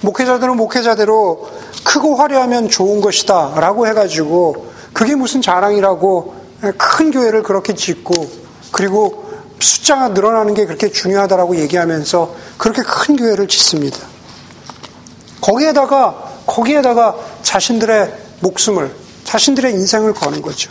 목회자들은 0.00 0.56
목회자대로 0.56 1.48
크고 1.84 2.16
화려하면 2.16 2.68
좋은 2.68 3.00
것이다 3.00 3.54
라고 3.56 3.86
해가지고 3.86 4.72
그게 4.92 5.14
무슨 5.14 5.42
자랑이라고 5.42 6.34
큰 6.76 7.10
교회를 7.10 7.42
그렇게 7.42 7.74
짓고 7.74 8.12
그리고 8.72 9.28
숫자가 9.60 10.08
늘어나는 10.08 10.54
게 10.54 10.66
그렇게 10.66 10.90
중요하다라고 10.90 11.56
얘기하면서 11.56 12.34
그렇게 12.56 12.82
큰 12.82 13.16
교회를 13.16 13.46
짓습니다. 13.46 13.98
거기에다가 15.40 16.32
거기에다가 16.46 17.16
자신들의 17.42 18.14
목숨을 18.40 18.94
자신들의 19.24 19.72
인생을 19.72 20.14
거는 20.14 20.40
거죠. 20.40 20.70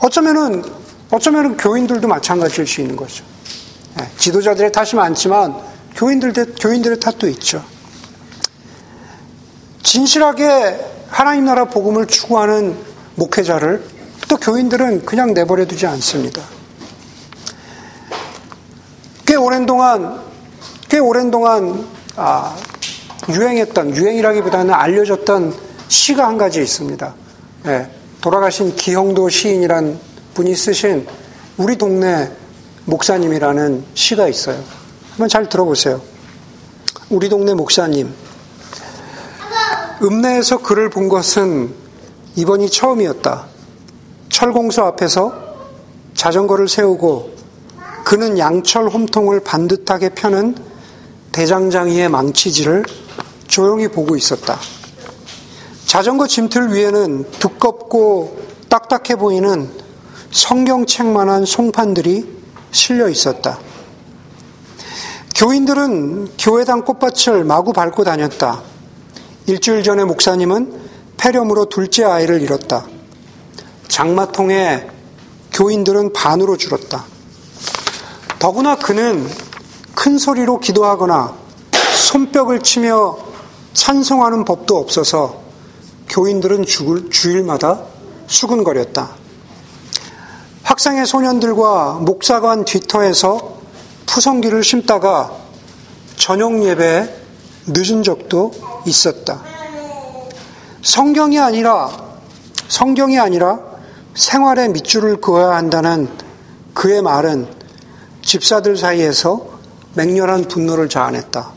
어쩌면은 0.00 0.79
어쩌면은 1.10 1.56
교인들도 1.56 2.06
마찬가지일 2.06 2.66
수 2.66 2.80
있는 2.80 2.96
거죠. 2.96 3.24
네, 3.96 4.08
지도자들의 4.16 4.70
탓이 4.70 4.96
많지만 4.96 5.54
교인들 5.96 6.32
교인들의 6.54 7.00
탓도 7.00 7.28
있죠. 7.28 7.64
진실하게 9.82 10.78
하나님 11.08 11.46
나라 11.46 11.64
복음을 11.64 12.06
추구하는 12.06 12.76
목회자를 13.16 13.84
또 14.28 14.36
교인들은 14.36 15.04
그냥 15.04 15.34
내버려 15.34 15.66
두지 15.66 15.86
않습니다. 15.86 16.42
꽤 19.26 19.34
오랜 19.34 19.66
동안, 19.66 20.22
꽤 20.88 20.98
오랜 20.98 21.30
동안, 21.30 21.86
아, 22.16 22.56
유행했던, 23.28 23.96
유행이라기보다는 23.96 24.72
알려졌던 24.72 25.54
시가 25.88 26.26
한 26.26 26.38
가지 26.38 26.62
있습니다. 26.62 27.14
네, 27.64 27.90
돌아가신 28.20 28.76
기형도 28.76 29.28
시인이란 29.28 29.98
분이 30.34 30.54
쓰신 30.54 31.06
우리 31.56 31.76
동네 31.76 32.30
목사님이라는 32.84 33.84
시가 33.94 34.28
있어요. 34.28 34.62
한번 35.10 35.28
잘 35.28 35.48
들어보세요. 35.48 36.00
우리 37.10 37.28
동네 37.28 37.54
목사님. 37.54 38.12
읍내에서 40.02 40.58
그를 40.58 40.88
본 40.88 41.08
것은 41.08 41.74
이번이 42.36 42.70
처음이었다. 42.70 43.46
철공소 44.30 44.84
앞에서 44.84 45.34
자전거를 46.14 46.68
세우고 46.68 47.34
그는 48.04 48.38
양철 48.38 48.88
홈통을 48.88 49.40
반듯하게 49.40 50.10
펴는 50.10 50.56
대장장이의 51.32 52.08
망치질을 52.08 52.84
조용히 53.46 53.88
보고 53.88 54.16
있었다. 54.16 54.58
자전거 55.86 56.26
짐틀 56.26 56.72
위에는 56.72 57.24
두껍고 57.32 58.38
딱딱해 58.68 59.16
보이는 59.16 59.68
성경책만한 60.30 61.44
송판들이 61.44 62.40
실려 62.70 63.08
있었다. 63.08 63.58
교인들은 65.34 66.36
교회당 66.38 66.84
꽃밭을 66.84 67.44
마구 67.44 67.72
밟고 67.72 68.04
다녔다. 68.04 68.62
일주일 69.46 69.82
전에 69.82 70.04
목사님은 70.04 70.80
폐렴으로 71.16 71.66
둘째 71.66 72.04
아이를 72.04 72.42
잃었다. 72.42 72.86
장마통에 73.88 74.86
교인들은 75.52 76.12
반으로 76.12 76.56
줄었다. 76.56 77.04
더구나 78.38 78.76
그는 78.76 79.28
큰 79.94 80.18
소리로 80.18 80.60
기도하거나 80.60 81.34
손뼉을 81.96 82.60
치며 82.60 83.18
찬송하는 83.74 84.44
법도 84.44 84.76
없어서 84.76 85.40
교인들은 86.08 86.64
주일마다 87.10 87.82
수근거렸다. 88.26 89.19
학생의 90.70 91.04
소년들과 91.04 91.94
목사관 91.94 92.64
뒤터에서 92.64 93.58
푸성기를 94.06 94.62
심다가 94.62 95.32
저녁 96.14 96.62
예배에 96.62 97.12
늦은 97.66 98.04
적도 98.04 98.52
있었다. 98.86 99.42
성경이 100.80 101.40
아니라 101.40 101.90
성경이 102.68 103.18
아니라 103.18 103.58
생활에 104.14 104.68
밑줄을 104.68 105.20
그어야 105.20 105.56
한다는 105.56 106.08
그의 106.72 107.02
말은 107.02 107.48
집사들 108.22 108.76
사이에서 108.76 109.44
맹렬한 109.94 110.44
분노를 110.44 110.88
자아냈다. 110.88 111.50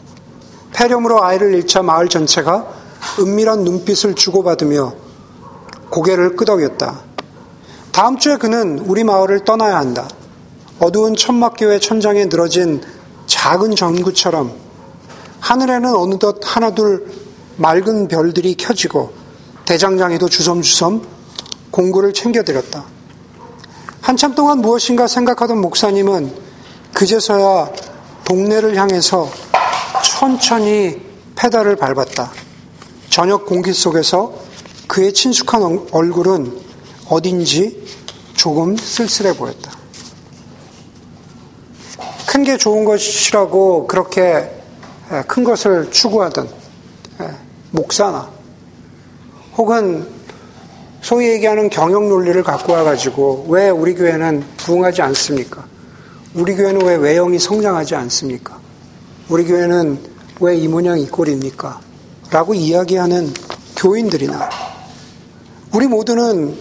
폐렴으로 0.74 1.24
아이를 1.24 1.54
잃자 1.54 1.84
마을 1.84 2.10
전체가 2.10 2.68
은밀한 3.20 3.64
눈빛을 3.64 4.16
주고받으며 4.16 4.92
고개를 5.92 6.36
끄덕였다. 6.36 7.13
다음 7.94 8.18
주에 8.18 8.38
그는 8.38 8.80
우리 8.80 9.04
마을을 9.04 9.46
떠나야 9.46 9.78
한다. 9.78 10.10
어두운 10.80 11.16
천막교회 11.16 11.80
천장에 11.80 12.26
늘어진 12.26 12.82
작은 13.28 13.76
전구처럼 13.76 14.52
하늘에는 15.40 15.96
어느덧 15.96 16.40
하나둘 16.42 17.06
맑은 17.58 18.08
별들이 18.08 18.56
켜지고 18.56 19.14
대장장이도 19.66 20.28
주섬주섬 20.28 21.06
공구를 21.70 22.14
챙겨드렸다. 22.14 22.84
한참 24.02 24.34
동안 24.34 24.58
무엇인가 24.58 25.06
생각하던 25.06 25.62
목사님은 25.62 26.34
그제서야 26.94 27.70
동네를 28.26 28.76
향해서 28.76 29.30
천천히 30.04 31.00
페달을 31.36 31.76
밟았다. 31.76 32.32
저녁 33.12 33.46
공기 33.46 33.72
속에서 33.72 34.34
그의 34.88 35.14
친숙한 35.14 35.88
얼굴은 35.92 36.73
어딘지 37.10 37.84
조금 38.36 38.76
쓸쓸해 38.78 39.36
보였다. 39.36 39.72
큰 42.28 42.44
게 42.44 42.58
좋은 42.58 42.84
것이라고 42.84 43.86
그렇게 43.88 44.50
큰 45.28 45.44
것을 45.44 45.92
추구하던 45.92 46.50
목사나 47.72 48.28
혹은 49.56 50.08
소위 51.02 51.28
얘기하는 51.30 51.70
경영 51.70 52.10
논리를 52.10 52.42
갖고 52.44 52.74
와가지고 52.74 53.46
왜 53.50 53.70
우리 53.70 53.94
교회는 53.94 54.44
부흥하지 54.58 55.02
않습니까? 55.04 55.64
우리 56.34 56.56
교회는 56.56 56.84
왜 56.86 56.96
외형이 56.96 57.38
성장하지 57.40 57.96
않습니까? 57.96 58.60
우리 59.30 59.46
교회는 59.46 60.00
왜 60.40 60.58
이 60.58 60.68
모양 60.68 61.00
이 61.00 61.08
꼴입니까? 61.08 61.80
라고 62.32 62.54
이야기하는 62.56 63.32
교인들이나 63.78 64.50
우리 65.72 65.86
모두는 65.88 66.58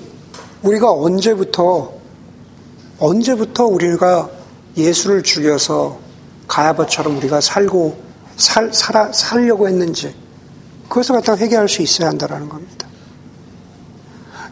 우리가 0.62 0.92
언제부터 0.92 1.92
언제부터 2.98 3.66
우리가 3.66 4.31
예수를 4.77 5.22
죽여서 5.22 5.98
가야바처럼 6.46 7.16
우리가 7.16 7.40
살고 7.40 7.96
살, 8.37 8.72
살아, 8.72 9.12
살려고 9.12 9.68
했는지 9.68 10.14
그것을 10.88 11.16
갖다 11.16 11.37
회개할 11.37 11.68
수 11.68 11.83
있어야 11.83 12.09
한다는 12.09 12.48
겁니다. 12.48 12.87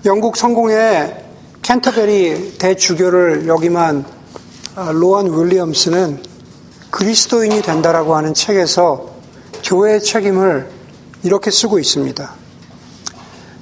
영국 0.04 0.36
성공의 0.36 1.24
캔터베리 1.62 2.56
대주교를 2.58 3.46
여기만 3.46 4.04
아, 4.74 4.90
로안 4.92 5.26
윌리엄스는 5.26 6.22
그리스도인이 6.90 7.62
된다라고 7.62 8.16
하는 8.16 8.34
책에서 8.34 9.10
교회의 9.62 10.02
책임을 10.02 10.68
이렇게 11.22 11.50
쓰고 11.50 11.78
있습니다. 11.78 12.34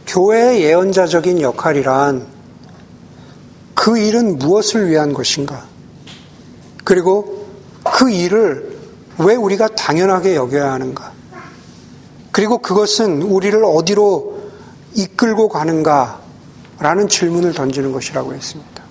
교회의 0.07 0.63
예언자적인 0.63 1.41
역할이란 1.41 2.38
그 3.79 3.97
일은 3.97 4.39
무엇을 4.39 4.89
위한 4.89 5.13
것인가? 5.13 5.65
그리고 6.83 7.47
그 7.85 8.11
일을 8.11 8.77
왜 9.19 9.37
우리가 9.37 9.69
당연하게 9.69 10.35
여겨야 10.35 10.73
하는가? 10.73 11.13
그리고 12.33 12.59
그것은 12.59 13.23
우리를 13.23 13.65
어디로 13.65 14.51
이끌고 14.95 15.49
가는가? 15.49 16.19
라는 16.81 17.07
질문을 17.07 17.55
던지는 17.55 17.93
것이라고 17.93 18.35
했습니다. 18.35 18.83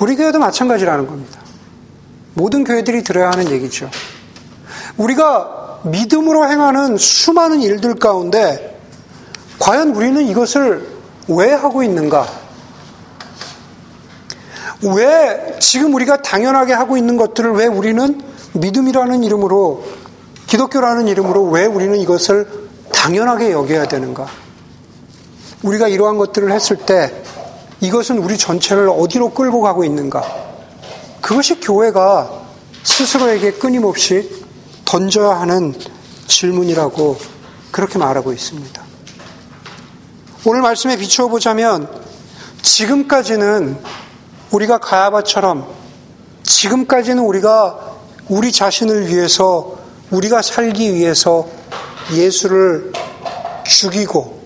우리 0.00 0.16
교회도 0.16 0.38
마찬가지라는 0.38 1.06
겁니다. 1.06 1.40
모든 2.34 2.62
교회들이 2.62 3.04
들어야 3.04 3.30
하는 3.30 3.50
얘기죠. 3.50 3.88
우리가 4.98 5.80
믿음으로 5.84 6.46
행하는 6.50 6.98
수많은 6.98 7.62
일들 7.62 7.94
가운데 7.94 8.78
과연 9.58 9.94
우리는 9.94 10.22
이것을 10.26 10.86
왜 11.28 11.52
하고 11.52 11.82
있는가? 11.82 12.43
왜 14.84 15.56
지금 15.60 15.94
우리가 15.94 16.22
당연하게 16.22 16.72
하고 16.72 16.96
있는 16.96 17.16
것들을 17.16 17.52
왜 17.52 17.66
우리는 17.66 18.20
믿음이라는 18.52 19.24
이름으로 19.24 19.84
기독교라는 20.46 21.08
이름으로 21.08 21.44
왜 21.44 21.66
우리는 21.66 21.96
이것을 21.98 22.46
당연하게 22.92 23.52
여겨야 23.52 23.88
되는가? 23.88 24.26
우리가 25.62 25.88
이러한 25.88 26.18
것들을 26.18 26.52
했을 26.52 26.76
때 26.76 27.22
이것은 27.80 28.18
우리 28.18 28.36
전체를 28.36 28.88
어디로 28.88 29.30
끌고 29.30 29.62
가고 29.62 29.84
있는가? 29.84 30.22
그것이 31.20 31.60
교회가 31.60 32.30
스스로에게 32.82 33.52
끊임없이 33.52 34.44
던져야 34.84 35.40
하는 35.40 35.74
질문이라고 36.26 37.16
그렇게 37.70 37.98
말하고 37.98 38.32
있습니다. 38.32 38.82
오늘 40.44 40.60
말씀에 40.60 40.98
비추어 40.98 41.28
보자면 41.28 41.88
지금까지는 42.60 43.78
우리가 44.54 44.78
가야바처럼 44.78 45.66
지금까지는 46.44 47.18
우리가 47.24 47.96
우리 48.28 48.52
자신을 48.52 49.08
위해서 49.08 49.78
우리가 50.10 50.42
살기 50.42 50.94
위해서 50.94 51.48
예수를 52.12 52.92
죽이고 53.66 54.42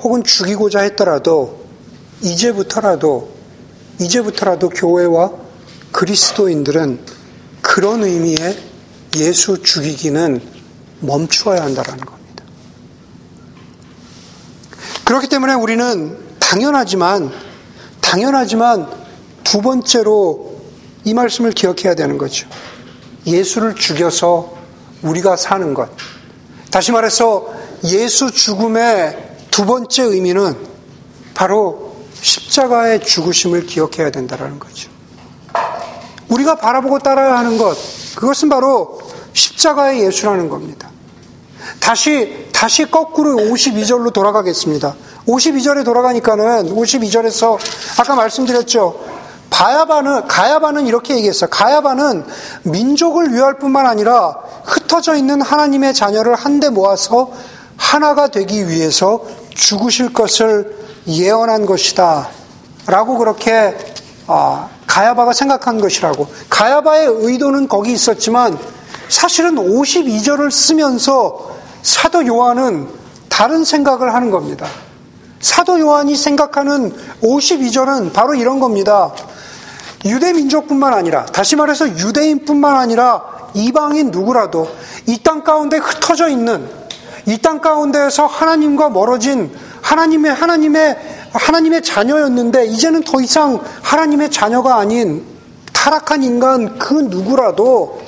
혹은 0.00 0.22
죽이고자 0.22 0.80
했더라도 0.80 1.64
이제부터라도 2.20 3.30
이제부터라도 3.98 4.68
교회와 4.68 5.32
그리스도인들은 5.92 7.00
그런 7.62 8.04
의미의 8.04 8.58
예수 9.16 9.62
죽이기는 9.62 10.42
멈추어야 11.00 11.62
한다는 11.62 12.04
겁니다. 12.04 12.44
그렇기 15.04 15.28
때문에 15.28 15.54
우리는 15.54 16.18
당연하지만 16.38 17.32
당연하지만 18.02 19.07
두 19.48 19.62
번째로 19.62 20.58
이 21.04 21.14
말씀을 21.14 21.52
기억해야 21.52 21.94
되는 21.94 22.18
거죠. 22.18 22.46
예수를 23.26 23.74
죽여서 23.76 24.52
우리가 25.00 25.36
사는 25.36 25.72
것. 25.72 25.88
다시 26.70 26.92
말해서 26.92 27.48
예수 27.84 28.30
죽음의 28.30 29.36
두 29.50 29.64
번째 29.64 30.02
의미는 30.02 30.54
바로 31.32 31.96
십자가의 32.20 33.00
죽으심을 33.00 33.64
기억해야 33.64 34.10
된다는 34.10 34.58
거죠. 34.58 34.90
우리가 36.28 36.56
바라보고 36.56 36.98
따라야 36.98 37.38
하는 37.38 37.56
것, 37.56 37.74
그것은 38.16 38.50
바로 38.50 39.00
십자가의 39.32 40.04
예수라는 40.04 40.50
겁니다. 40.50 40.90
다시, 41.80 42.48
다시 42.52 42.84
거꾸로 42.84 43.36
52절로 43.36 44.12
돌아가겠습니다. 44.12 44.94
52절에 45.26 45.86
돌아가니까는 45.86 46.74
52절에서 46.74 47.58
아까 47.98 48.14
말씀드렸죠. 48.14 49.17
바야바는, 49.50 50.28
가야바는 50.28 50.86
이렇게 50.86 51.16
얘기했어요. 51.16 51.50
가야바는 51.50 52.24
민족을 52.64 53.32
위할 53.32 53.58
뿐만 53.58 53.86
아니라 53.86 54.36
흩어져 54.64 55.14
있는 55.16 55.40
하나님의 55.40 55.94
자녀를 55.94 56.34
한데 56.34 56.68
모아서 56.68 57.30
하나가 57.76 58.28
되기 58.28 58.68
위해서 58.68 59.24
죽으실 59.54 60.12
것을 60.12 60.76
예언한 61.06 61.66
것이다. 61.66 62.28
라고 62.86 63.18
그렇게 63.18 63.76
아, 64.26 64.68
가야바가 64.86 65.32
생각한 65.32 65.80
것이라고. 65.80 66.26
가야바의 66.50 67.06
의도는 67.06 67.68
거기 67.68 67.92
있었지만 67.92 68.58
사실은 69.08 69.56
52절을 69.56 70.50
쓰면서 70.50 71.56
사도 71.82 72.26
요한은 72.26 72.88
다른 73.28 73.64
생각을 73.64 74.12
하는 74.14 74.30
겁니다. 74.30 74.66
사도 75.40 75.78
요한이 75.78 76.16
생각하는 76.16 76.92
52절은 77.22 78.12
바로 78.12 78.34
이런 78.34 78.60
겁니다. 78.60 79.12
유대 80.04 80.32
민족뿐만 80.32 80.94
아니라, 80.94 81.26
다시 81.26 81.56
말해서 81.56 81.88
유대인뿐만 81.98 82.76
아니라 82.76 83.50
이방인 83.54 84.10
누구라도 84.10 84.68
이 85.06 85.18
땅 85.22 85.42
가운데 85.42 85.78
흩어져 85.78 86.28
있는, 86.28 86.68
이 87.26 87.38
땅 87.38 87.60
가운데에서 87.60 88.26
하나님과 88.26 88.90
멀어진 88.90 89.50
하나님의, 89.82 90.32
하나님의, 90.32 90.98
하나님의 91.32 91.82
자녀였는데, 91.82 92.66
이제는 92.66 93.02
더 93.02 93.20
이상 93.20 93.60
하나님의 93.82 94.30
자녀가 94.30 94.76
아닌 94.76 95.24
타락한 95.72 96.22
인간 96.22 96.78
그 96.78 96.94
누구라도, 96.94 98.00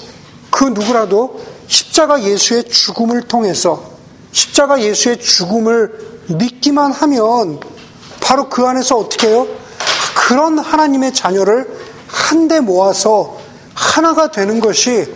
그 0.51 0.65
누구라도 0.65 1.41
십자가 1.67 2.23
예수의 2.23 2.65
죽음을 2.65 3.23
통해서, 3.23 3.83
십자가 4.33 4.81
예수의 4.81 5.19
죽음을 5.21 6.23
믿기만 6.29 6.93
하면 6.93 7.61
바로 8.21 8.49
그 8.49 8.65
안에서 8.67 8.97
어떻게 8.97 9.29
해요? 9.29 9.47
그런 10.15 10.59
하나님의 10.59 11.13
자녀를 11.13 11.80
한데 12.11 12.61
모아서 12.61 13.39
하나가 13.75 14.31
되는 14.31 14.61
것이 14.61 15.07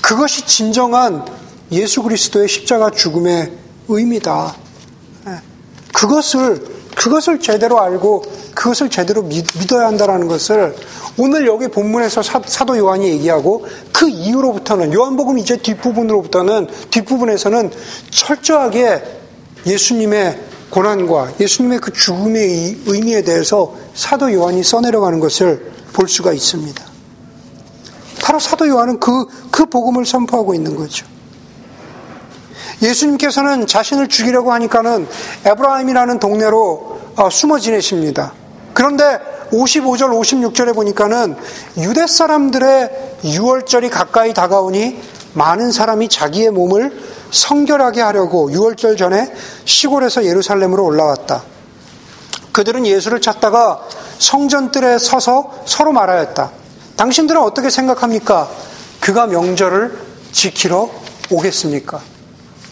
그것이 0.00 0.46
진정한 0.46 1.24
예수 1.72 2.02
그리스도의 2.02 2.48
십자가 2.48 2.90
죽음의 2.90 3.52
의미다. 3.88 4.56
예. 5.28 5.40
그것을 5.92 6.80
그것을 6.96 7.40
제대로 7.40 7.80
알고 7.80 8.24
그것을 8.54 8.90
제대로 8.90 9.22
믿, 9.22 9.46
어야 9.72 9.86
한다라는 9.86 10.28
것을 10.28 10.74
오늘 11.16 11.46
여기 11.46 11.68
본문에서 11.68 12.22
사, 12.22 12.64
도 12.64 12.76
요한이 12.76 13.08
얘기하고 13.08 13.66
그 13.92 14.08
이후로부터는 14.08 14.92
요한복음 14.92 15.38
이제 15.38 15.56
뒷부분으로부터는 15.56 16.68
뒷부분에서는 16.90 17.70
철저하게 18.10 19.02
예수님의 19.66 20.49
고난과 20.70 21.34
예수님의 21.40 21.80
그 21.80 21.92
죽음의 21.92 22.82
의미에 22.86 23.22
대해서 23.22 23.74
사도 23.94 24.32
요한이 24.32 24.62
써내려가는 24.62 25.20
것을 25.20 25.72
볼 25.92 26.08
수가 26.08 26.32
있습니다. 26.32 26.82
바로 28.22 28.38
사도 28.38 28.68
요한은 28.68 29.00
그, 29.00 29.26
그 29.50 29.66
복음을 29.66 30.06
선포하고 30.06 30.54
있는 30.54 30.76
거죠. 30.76 31.06
예수님께서는 32.82 33.66
자신을 33.66 34.08
죽이려고 34.08 34.52
하니까는 34.52 35.06
에브라임이라는 35.44 36.18
동네로 36.18 37.00
어, 37.16 37.30
숨어 37.30 37.58
지내십니다. 37.58 38.32
그런데 38.72 39.18
55절, 39.52 40.10
56절에 40.10 40.74
보니까는 40.74 41.36
유대 41.78 42.06
사람들의 42.06 43.18
6월절이 43.24 43.90
가까이 43.90 44.32
다가오니 44.32 45.00
많은 45.34 45.72
사람이 45.72 46.08
자기의 46.08 46.50
몸을 46.50 46.92
성결하게 47.30 48.00
하려고 48.00 48.50
6월절 48.50 48.96
전에 48.98 49.32
시골에서 49.64 50.24
예루살렘으로 50.24 50.84
올라왔다. 50.84 51.42
그들은 52.52 52.86
예수를 52.86 53.20
찾다가 53.20 53.82
성전뜰에 54.18 54.98
서서 54.98 55.62
서로 55.66 55.92
말하였다. 55.92 56.50
당신들은 56.96 57.40
어떻게 57.40 57.70
생각합니까? 57.70 58.50
그가 59.00 59.26
명절을 59.26 59.98
지키러 60.32 60.90
오겠습니까? 61.30 62.00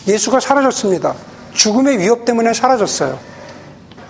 예수가 0.06 0.40
사라졌습니다. 0.40 1.14
죽음의 1.54 1.98
위협 1.98 2.24
때문에 2.24 2.52
사라졌어요. 2.52 3.18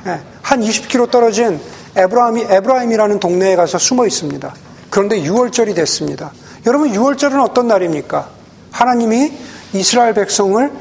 예, 0.07 0.21
한 0.43 0.61
20km 0.61 1.11
떨어진 1.11 1.61
에브라임이, 1.97 2.47
에브라임이라는 2.49 3.21
동네에 3.21 3.57
가서 3.57 3.79
숨어 3.79 4.07
있습니다. 4.07 4.55
그런데 4.91 5.21
6월절이 5.23 5.75
됐습니다. 5.75 6.33
여러분, 6.67 6.93
6월절은 6.93 7.43
어떤 7.43 7.69
날입니까? 7.69 8.29
하나님이 8.71 9.33
이스라엘 9.73 10.15
백성을 10.15 10.73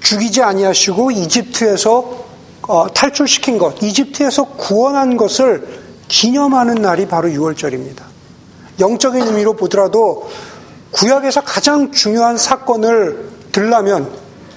죽이지 0.00 0.42
아니하시고 0.42 1.10
이집트에서 1.12 2.22
어, 2.68 2.86
탈출시킨 2.92 3.58
것, 3.58 3.82
이집트에서 3.82 4.44
구원한 4.44 5.16
것을 5.16 5.80
기념하는 6.08 6.76
날이 6.76 7.06
바로 7.06 7.28
6월절입니다. 7.28 8.02
영적인 8.78 9.26
의미로 9.26 9.54
보더라도 9.54 10.28
구약에서 10.92 11.40
가장 11.42 11.90
중요한 11.90 12.36
사건을 12.36 13.30
들라면 13.50 14.10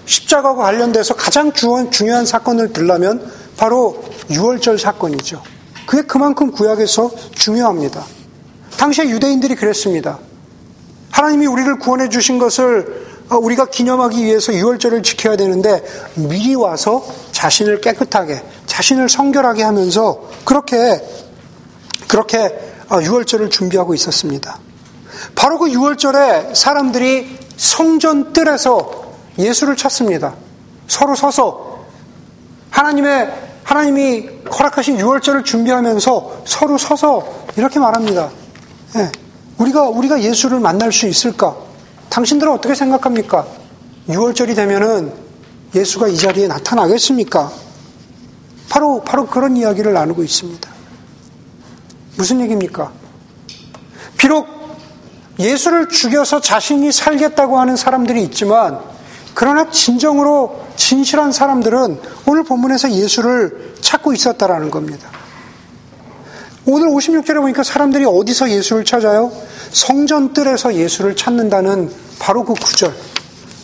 십자가와 0.05 0.55
관련돼서 0.55 1.15
가장 1.15 1.51
중요한 1.53 2.25
사건을 2.25 2.73
들라면 2.73 3.31
바로 3.57 4.03
6월절 4.29 4.77
사건이죠. 4.77 5.41
그게 5.87 6.03
그만큼 6.03 6.51
구약에서 6.51 7.11
중요합니다. 7.33 8.03
당시에 8.77 9.09
유대인들이 9.09 9.55
그랬습니다. 9.55 10.19
하나님이 11.11 11.47
우리를 11.47 11.79
구원해 11.79 12.09
주신 12.09 12.37
것을 12.37 13.05
어, 13.05 13.14
우리가 13.29 13.65
기념하기 13.65 14.23
위해서 14.23 14.51
6월절을 14.51 15.03
지켜야 15.03 15.35
되는데 15.35 15.83
미리 16.15 16.53
와서 16.55 17.05
자신을 17.31 17.81
깨끗하게, 17.81 18.43
자신을 18.65 19.09
성결하게 19.09 19.63
하면서 19.63 20.21
그렇게, 20.43 21.01
그렇게 22.07 22.37
6월절을 22.89 23.45
어, 23.47 23.49
준비하고 23.49 23.93
있었습니다. 23.95 24.59
바로 25.33 25.57
그 25.57 25.65
6월절에 25.67 26.53
사람들이 26.53 27.39
성전 27.57 28.33
뜰에서 28.33 29.05
예수를 29.39 29.75
찾습니다. 29.75 30.35
서로 30.87 31.15
서서 31.15 31.85
하나님의 32.69 33.31
하나님이 33.63 34.29
허락하신 34.51 34.97
6월절을 34.97 35.43
준비하면서 35.45 36.43
서로 36.45 36.77
서서 36.77 37.45
이렇게 37.57 37.79
말합니다. 37.79 38.29
네, 38.93 39.11
우리가 39.57 39.89
우리가 39.89 40.21
예수를 40.21 40.59
만날 40.59 40.91
수 40.91 41.07
있을까? 41.07 41.55
당신들은 42.09 42.51
어떻게 42.51 42.75
생각합니까? 42.75 43.45
6월절이 44.09 44.55
되면은 44.55 45.13
예수가 45.73 46.07
이 46.07 46.17
자리에 46.17 46.47
나타나겠습니까? 46.47 47.51
바로, 48.69 49.01
바로 49.01 49.25
그런 49.25 49.57
이야기를 49.57 49.93
나누고 49.93 50.23
있습니다. 50.23 50.69
무슨 52.17 52.41
얘기입니까? 52.41 52.91
비록 54.17 54.47
예수를 55.37 55.89
죽여서 55.89 56.39
자신이 56.39 56.91
살겠다고 56.91 57.59
하는 57.59 57.75
사람들이 57.75 58.23
있지만, 58.23 58.79
그러나 59.33 59.69
진정으로 59.69 60.65
진실한 60.77 61.33
사람들은 61.33 61.99
오늘 62.25 62.43
본문에서 62.43 62.91
예수를 62.91 63.75
찾고 63.81 64.13
있었다라는 64.13 64.71
겁니다. 64.71 65.09
오늘 66.67 66.87
56절에 66.87 67.41
보니까 67.41 67.63
사람들이 67.63 68.05
어디서 68.05 68.49
예수를 68.49 68.85
찾아요? 68.85 69.31
성전뜰에서 69.71 70.73
예수를 70.73 71.15
찾는다는 71.15 71.91
바로 72.17 72.43
그 72.43 72.53
구절. 72.55 72.91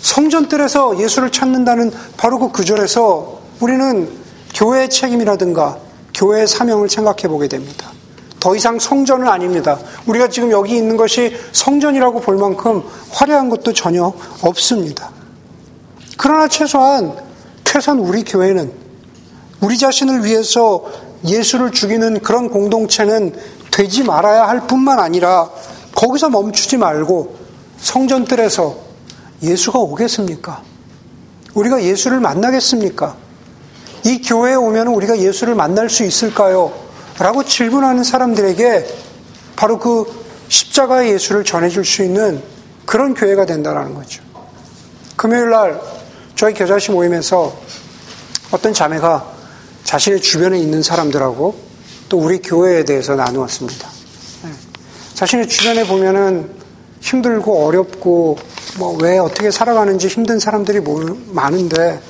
성전뜰에서 0.01 0.99
예수를 0.99 1.31
찾는다는 1.31 1.91
바로 2.17 2.37
그 2.37 2.49
구절에서 2.49 3.39
우리는 3.59 4.07
교회의 4.53 4.89
책임이라든가 4.89 5.79
교회의 6.13 6.47
사명을 6.47 6.89
생각해 6.89 7.27
보게 7.27 7.47
됩니다. 7.47 7.91
더 8.39 8.55
이상 8.55 8.77
성전은 8.77 9.27
아닙니다. 9.27 9.79
우리가 10.05 10.27
지금 10.27 10.51
여기 10.51 10.75
있는 10.75 10.95
것이 10.95 11.35
성전이라고 11.53 12.21
볼 12.21 12.37
만큼 12.37 12.83
화려한 13.11 13.49
것도 13.49 13.73
전혀 13.73 14.13
없습니다. 14.41 15.09
그러나 16.17 16.47
최소한, 16.47 17.15
최소한 17.63 17.99
우리 17.99 18.23
교회는 18.23 18.71
우리 19.61 19.77
자신을 19.77 20.23
위해서 20.23 20.83
예수를 21.25 21.71
죽이는 21.71 22.21
그런 22.21 22.49
공동체는 22.49 23.33
되지 23.71 24.03
말아야 24.03 24.47
할 24.47 24.67
뿐만 24.67 24.99
아니라 24.99 25.49
거기서 25.95 26.29
멈추지 26.29 26.77
말고 26.77 27.35
성전뜰에서 27.77 28.77
예수가 29.41 29.79
오겠습니까? 29.79 30.61
우리가 31.53 31.83
예수를 31.83 32.19
만나겠습니까? 32.19 33.15
이 34.05 34.21
교회에 34.21 34.55
오면 34.55 34.87
우리가 34.87 35.19
예수를 35.19 35.55
만날 35.55 35.89
수 35.89 36.03
있을까요? 36.03 36.71
라고 37.19 37.43
질문하는 37.43 38.03
사람들에게 38.03 38.87
바로 39.55 39.77
그 39.77 40.05
십자가의 40.47 41.13
예수를 41.13 41.43
전해줄 41.43 41.85
수 41.85 42.03
있는 42.03 42.41
그런 42.85 43.13
교회가 43.13 43.45
된다는 43.45 43.93
거죠. 43.93 44.23
금요일 45.15 45.49
날 45.49 45.79
저희 46.35 46.53
겨자씨 46.53 46.91
모임에서 46.91 47.53
어떤 48.51 48.73
자매가 48.73 49.40
자신의 49.91 50.21
주변에 50.21 50.57
있는 50.57 50.81
사람들하고 50.81 51.53
또 52.07 52.17
우리 52.17 52.41
교회에 52.41 52.85
대해서 52.85 53.15
나누었습니다. 53.15 53.89
네. 54.43 54.51
자신의 55.15 55.49
주변에 55.49 55.85
보면은 55.85 56.49
힘들고 57.01 57.65
어렵고 57.65 58.37
뭐 58.77 58.97
왜 59.01 59.17
어떻게 59.17 59.51
살아가는지 59.51 60.07
힘든 60.07 60.39
사람들이 60.39 60.79
많은데 61.31 62.01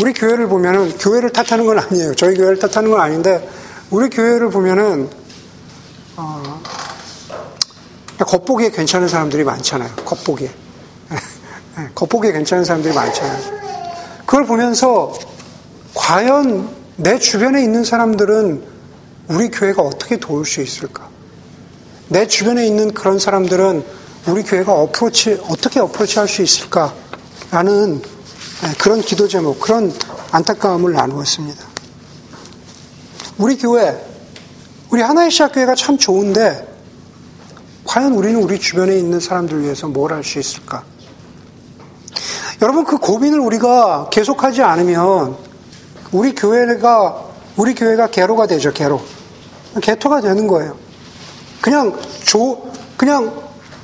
우리 0.00 0.12
교회를 0.12 0.48
보면은 0.48 0.98
교회를 0.98 1.30
탓하는 1.30 1.64
건 1.64 1.78
아니에요. 1.78 2.12
저희 2.16 2.34
교회를 2.34 2.58
탓하는 2.58 2.90
건 2.90 3.00
아닌데 3.00 3.48
우리 3.90 4.10
교회를 4.10 4.50
보면은 4.50 5.08
어, 6.16 6.60
겉보기에 8.18 8.70
괜찮은 8.72 9.06
사람들이 9.06 9.44
많잖아요. 9.44 9.94
겉보기에 9.94 10.48
네, 11.76 11.88
겉보기에 11.94 12.32
괜찮은 12.32 12.64
사람들이 12.64 12.92
많잖아요. 12.92 13.60
그걸 14.26 14.44
보면서 14.44 15.16
과연 15.94 16.85
내 16.96 17.18
주변에 17.18 17.62
있는 17.62 17.84
사람들은 17.84 18.62
우리 19.28 19.50
교회가 19.50 19.82
어떻게 19.82 20.16
도울 20.16 20.46
수 20.46 20.62
있을까? 20.62 21.08
내 22.08 22.26
주변에 22.26 22.66
있는 22.66 22.94
그런 22.94 23.18
사람들은 23.18 23.84
우리 24.28 24.42
교회가 24.42 24.72
어프로치, 24.72 25.42
어떻게 25.48 25.80
어프로치 25.80 26.18
할 26.18 26.28
수 26.28 26.42
있을까? 26.42 26.94
라는 27.50 28.00
예, 28.64 28.72
그런 28.78 29.00
기도 29.02 29.28
제목, 29.28 29.60
그런 29.60 29.92
안타까움을 30.32 30.92
나누었습니다. 30.92 31.64
우리 33.38 33.58
교회, 33.58 33.94
우리 34.90 35.02
하나의 35.02 35.30
시작교회가 35.30 35.74
참 35.74 35.98
좋은데, 35.98 36.66
과연 37.84 38.12
우리는 38.12 38.42
우리 38.42 38.58
주변에 38.58 38.96
있는 38.98 39.20
사람들 39.20 39.62
위해서 39.62 39.86
뭘 39.86 40.12
할 40.12 40.24
수 40.24 40.38
있을까? 40.38 40.84
여러분, 42.62 42.84
그 42.84 42.96
고민을 42.96 43.38
우리가 43.38 44.08
계속하지 44.10 44.62
않으면, 44.62 45.36
우리 46.12 46.34
교회가, 46.34 47.24
우리 47.56 47.74
교회가 47.74 48.08
개로가 48.08 48.46
되죠, 48.46 48.72
개로. 48.72 49.00
개토가 49.82 50.20
되는 50.20 50.46
거예요. 50.46 50.76
그냥, 51.60 51.98
조, 52.24 52.70
그냥, 52.96 53.32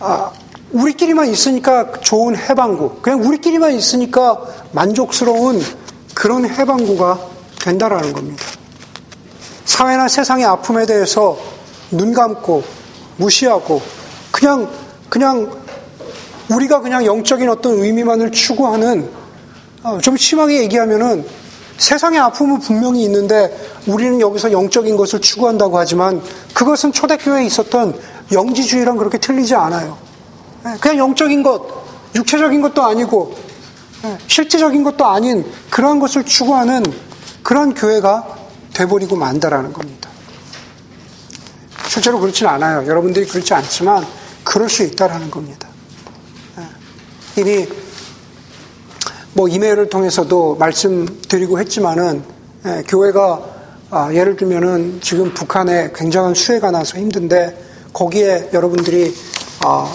아, 0.00 0.30
우리끼리만 0.72 1.28
있으니까 1.28 1.92
좋은 2.00 2.37
해방구, 2.37 3.00
그냥 3.02 3.22
우리끼리만 3.22 3.74
있으니까 3.74 4.42
만족스러운 4.72 5.61
그런 6.14 6.48
해방구가 6.48 7.18
된다라는 7.61 8.12
겁니다. 8.12 8.44
사회나 9.64 10.08
세상의 10.08 10.44
아픔에 10.44 10.87
대해서 10.87 11.38
눈 11.90 12.12
감고 12.12 12.62
무시하고 13.16 13.82
그냥 14.30 14.68
그냥 15.08 15.52
우리가 16.50 16.80
그냥 16.80 17.04
영적인 17.04 17.48
어떤 17.48 17.78
의미만을 17.78 18.32
추구하는 18.32 19.11
어, 19.82 19.98
좀 20.00 20.16
심하게 20.16 20.62
얘기하면은 20.62 21.26
세상의 21.78 22.18
아픔은 22.20 22.61
분명히 22.61 23.02
있는데 23.04 23.56
우리는 23.87 24.20
여기서 24.20 24.52
영적인 24.52 24.96
것을 24.96 25.20
추구한다고 25.20 25.78
하지만 25.78 26.22
그것은 26.54 26.92
초대교회에 26.92 27.44
있었던 27.46 27.98
영지주의랑 28.30 28.96
그렇게 28.96 29.18
틀리지 29.18 29.54
않아요. 29.54 29.98
예, 30.66 30.78
그냥 30.80 30.98
영적인 30.98 31.42
것, 31.42 31.66
육체적인 32.14 32.61
것도 32.62 32.82
아니고 32.82 33.35
예, 34.04 34.18
실제적인 34.26 34.85
것도 34.85 35.06
아닌 35.06 35.44
그러한 35.70 35.98
것을 35.98 36.24
추구하는 36.24 36.82
그런 37.42 37.74
교회가 37.74 38.38
돼버리고 38.72 39.16
만다라는 39.16 39.72
겁니다. 39.72 40.08
실제로 41.88 42.18
그렇지는 42.20 42.50
않아요. 42.52 42.87
여러분들이 42.87 43.26
그렇지 43.26 43.52
않지만 43.52 44.06
그럴 44.44 44.68
수 44.70 44.82
있다라는 44.82 45.30
겁니다. 45.30 45.68
예, 46.58 47.40
이미 47.40 47.68
뭐 49.35 49.49
이메일을 49.49 49.88
통해서도 49.88 50.57
말씀드리고 50.57 51.59
했지만은 51.59 52.23
교회가 52.88 53.53
아, 53.95 54.12
예를 54.14 54.37
들면은 54.37 55.01
지금 55.03 55.35
북한에 55.35 55.90
굉장한 55.95 56.35
수해가 56.35 56.71
나서 56.71 56.99
힘든데 56.99 57.90
거기에 57.92 58.49
여러분들이 58.55 59.14
아, 59.64 59.92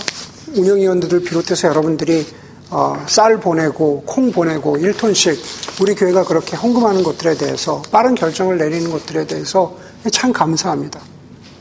운영위원들을 0.56 1.24
비롯해서 1.24 1.68
여러분들이 1.68 2.26
어, 2.70 2.96
쌀 3.08 3.40
보내고 3.40 4.04
콩 4.06 4.32
보내고 4.32 4.78
1톤씩 4.78 5.82
우리 5.82 5.96
교회가 5.96 6.26
그렇게 6.26 6.56
헌금하는 6.56 7.02
것들에 7.02 7.38
대해서 7.38 7.82
빠른 7.92 8.14
결정을 8.14 8.58
내리는 8.58 8.92
것들에 8.92 9.26
대해서 9.26 9.76
참 10.12 10.32
감사합니다. 10.32 11.00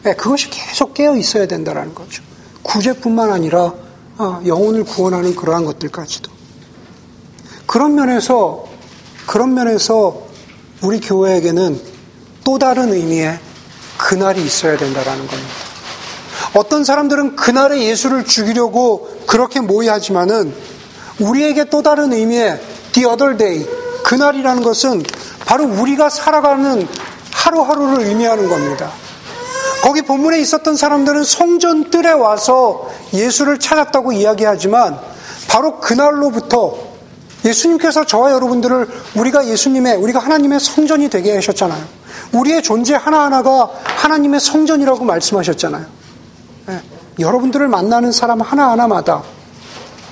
네, 0.03 0.15
그것이 0.15 0.51
계속 0.51 0.95
깨어 0.95 1.17
있어야 1.17 1.47
된다는 1.47 1.95
거죠. 1.95 2.23
구제뿐만 2.63 3.33
아니라 3.33 3.73
어, 4.19 4.43
영혼을 4.47 4.85
구원하는 4.85 5.35
그러한 5.35 5.65
것들까지도. 5.65 6.36
그런 7.67 7.95
면에서 7.95 8.65
그런 9.27 9.55
면에서 9.55 10.23
우리 10.83 11.01
교회에게는 11.01 11.81
또 12.45 12.59
다른 12.59 12.93
의미의 12.93 13.39
그날이 13.99 14.45
있어야 14.45 14.77
된다는 14.77 15.27
겁니다. 15.27 15.53
어떤 16.55 16.85
사람들은 16.85 17.37
그날에 17.37 17.83
예수를 17.83 18.25
죽이려고 18.25 19.09
그렇게 19.27 19.61
모의하지만은 19.61 20.55
우리에게 21.19 21.65
또 21.65 21.83
다른 21.83 22.13
의미의 22.13 22.61
the 22.93 23.09
other 23.11 23.37
day, 23.37 23.67
그날이라는 24.05 24.63
것은 24.63 25.03
바로 25.45 25.65
우리가 25.65 26.09
살아가는 26.09 26.87
하루하루를 27.33 28.07
의미하는 28.07 28.49
겁니다. 28.49 28.91
거기 29.83 30.03
본문에 30.03 30.41
있었던 30.41 30.77
사람들은 30.77 31.25
성전 31.25 31.91
뜰에 31.91 32.13
와서 32.13 32.89
예수를 33.13 33.59
찾았다고 33.59 34.13
이야기하지만 34.13 34.99
바로 35.49 35.79
그날로부터 35.79 36.96
예수님께서 37.47 38.05
저와 38.05 38.33
여러분들을 38.33 38.89
우리가 39.17 39.47
예수님의, 39.47 39.97
우리가 39.97 40.19
하나님의 40.19 40.61
성전이 40.61 41.09
되게 41.09 41.35
하셨잖아요. 41.37 41.83
우리의 42.33 42.63
존재 42.63 42.95
하나하나가 42.95 43.71
하나님의 43.85 44.41
성전이라고 44.41 45.05
말씀하셨잖아요. 45.05 45.87
네. 46.67 46.81
여러분들을 47.19 47.69
만나는 47.69 48.13
사람 48.13 48.41
하나하나마다 48.41 49.23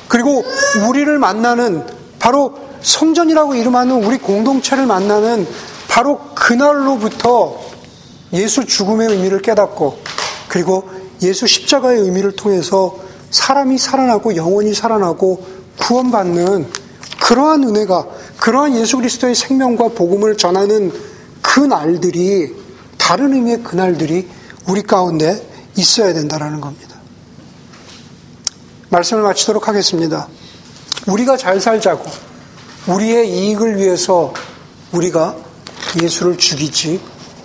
그리고 0.08 0.44
우리를 0.88 1.18
만나는 1.18 1.84
바로 2.18 2.54
성전이라고 2.80 3.54
이름하는 3.56 4.04
우리 4.04 4.18
공동체를 4.18 4.86
만나는 4.86 5.46
바로 5.88 6.20
그날로부터 6.34 7.60
예수 8.32 8.64
죽음의 8.64 9.08
의미를 9.08 9.42
깨닫고 9.42 9.98
그리고 10.48 10.88
예수 11.22 11.46
십자가의 11.46 12.00
의미를 12.00 12.32
통해서 12.32 12.96
사람이 13.30 13.78
살아나고 13.78 14.36
영원히 14.36 14.74
살아나고 14.74 15.44
구원받는 15.78 16.83
그러한 17.24 17.64
은혜가 17.64 18.06
그러한 18.38 18.76
예수 18.76 18.98
그리스도의 18.98 19.34
생명과 19.34 19.88
복음을 19.88 20.36
전하는 20.36 20.92
그 21.40 21.60
날들이 21.60 22.54
다른 22.98 23.32
의미의 23.32 23.62
그 23.62 23.76
날들이 23.76 24.28
우리 24.68 24.82
가운데 24.82 25.42
있어야 25.74 26.12
된다라는 26.12 26.60
겁니다. 26.60 26.96
말씀을 28.90 29.22
마치도록 29.22 29.68
하겠습니다. 29.68 30.28
우리가 31.06 31.38
잘 31.38 31.62
살자고 31.62 32.04
우리의 32.88 33.30
이익을 33.30 33.78
위해서 33.78 34.34
우리가 34.92 35.34
예수를 36.02 36.36
죽이지 36.36 37.00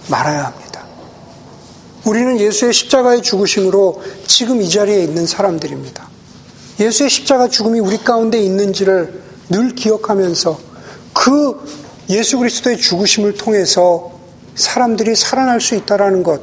말아야 0.09 0.47
합니다. 0.47 0.85
우리는 2.03 2.37
예수의 2.37 2.73
십자가의 2.73 3.21
죽으심으로 3.21 4.03
지금 4.27 4.61
이 4.61 4.69
자리에 4.69 5.01
있는 5.01 5.25
사람들입니다. 5.25 6.09
예수의 6.81 7.09
십자가 7.09 7.47
죽음이 7.47 7.79
우리 7.79 7.97
가운데 7.97 8.41
있는지를 8.41 9.28
늘 9.49 9.75
기억하면서 9.75 10.59
그 11.13 11.59
예수 12.09 12.37
그리스도의 12.37 12.77
죽으심을 12.77 13.33
통해서 13.33 14.19
사람들이 14.55 15.15
살아날 15.15 15.61
수 15.61 15.75
있다라는 15.75 16.23
것, 16.23 16.41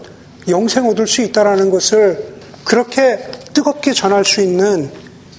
영생 0.48 0.86
얻을 0.88 1.06
수 1.06 1.22
있다라는 1.22 1.70
것을 1.70 2.36
그렇게 2.64 3.18
뜨겁게 3.52 3.92
전할 3.92 4.24
수 4.24 4.40
있는 4.40 4.90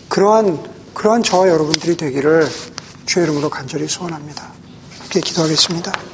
그러한 0.10 0.60
그러한 0.94 1.22
저와 1.22 1.48
여러분들이 1.48 1.96
되기를 1.96 2.48
주의 3.06 3.26
이름으로 3.26 3.50
간절히 3.50 3.88
소원합니다. 3.88 4.52
함께 5.00 5.20
기도하겠습니다. 5.22 6.08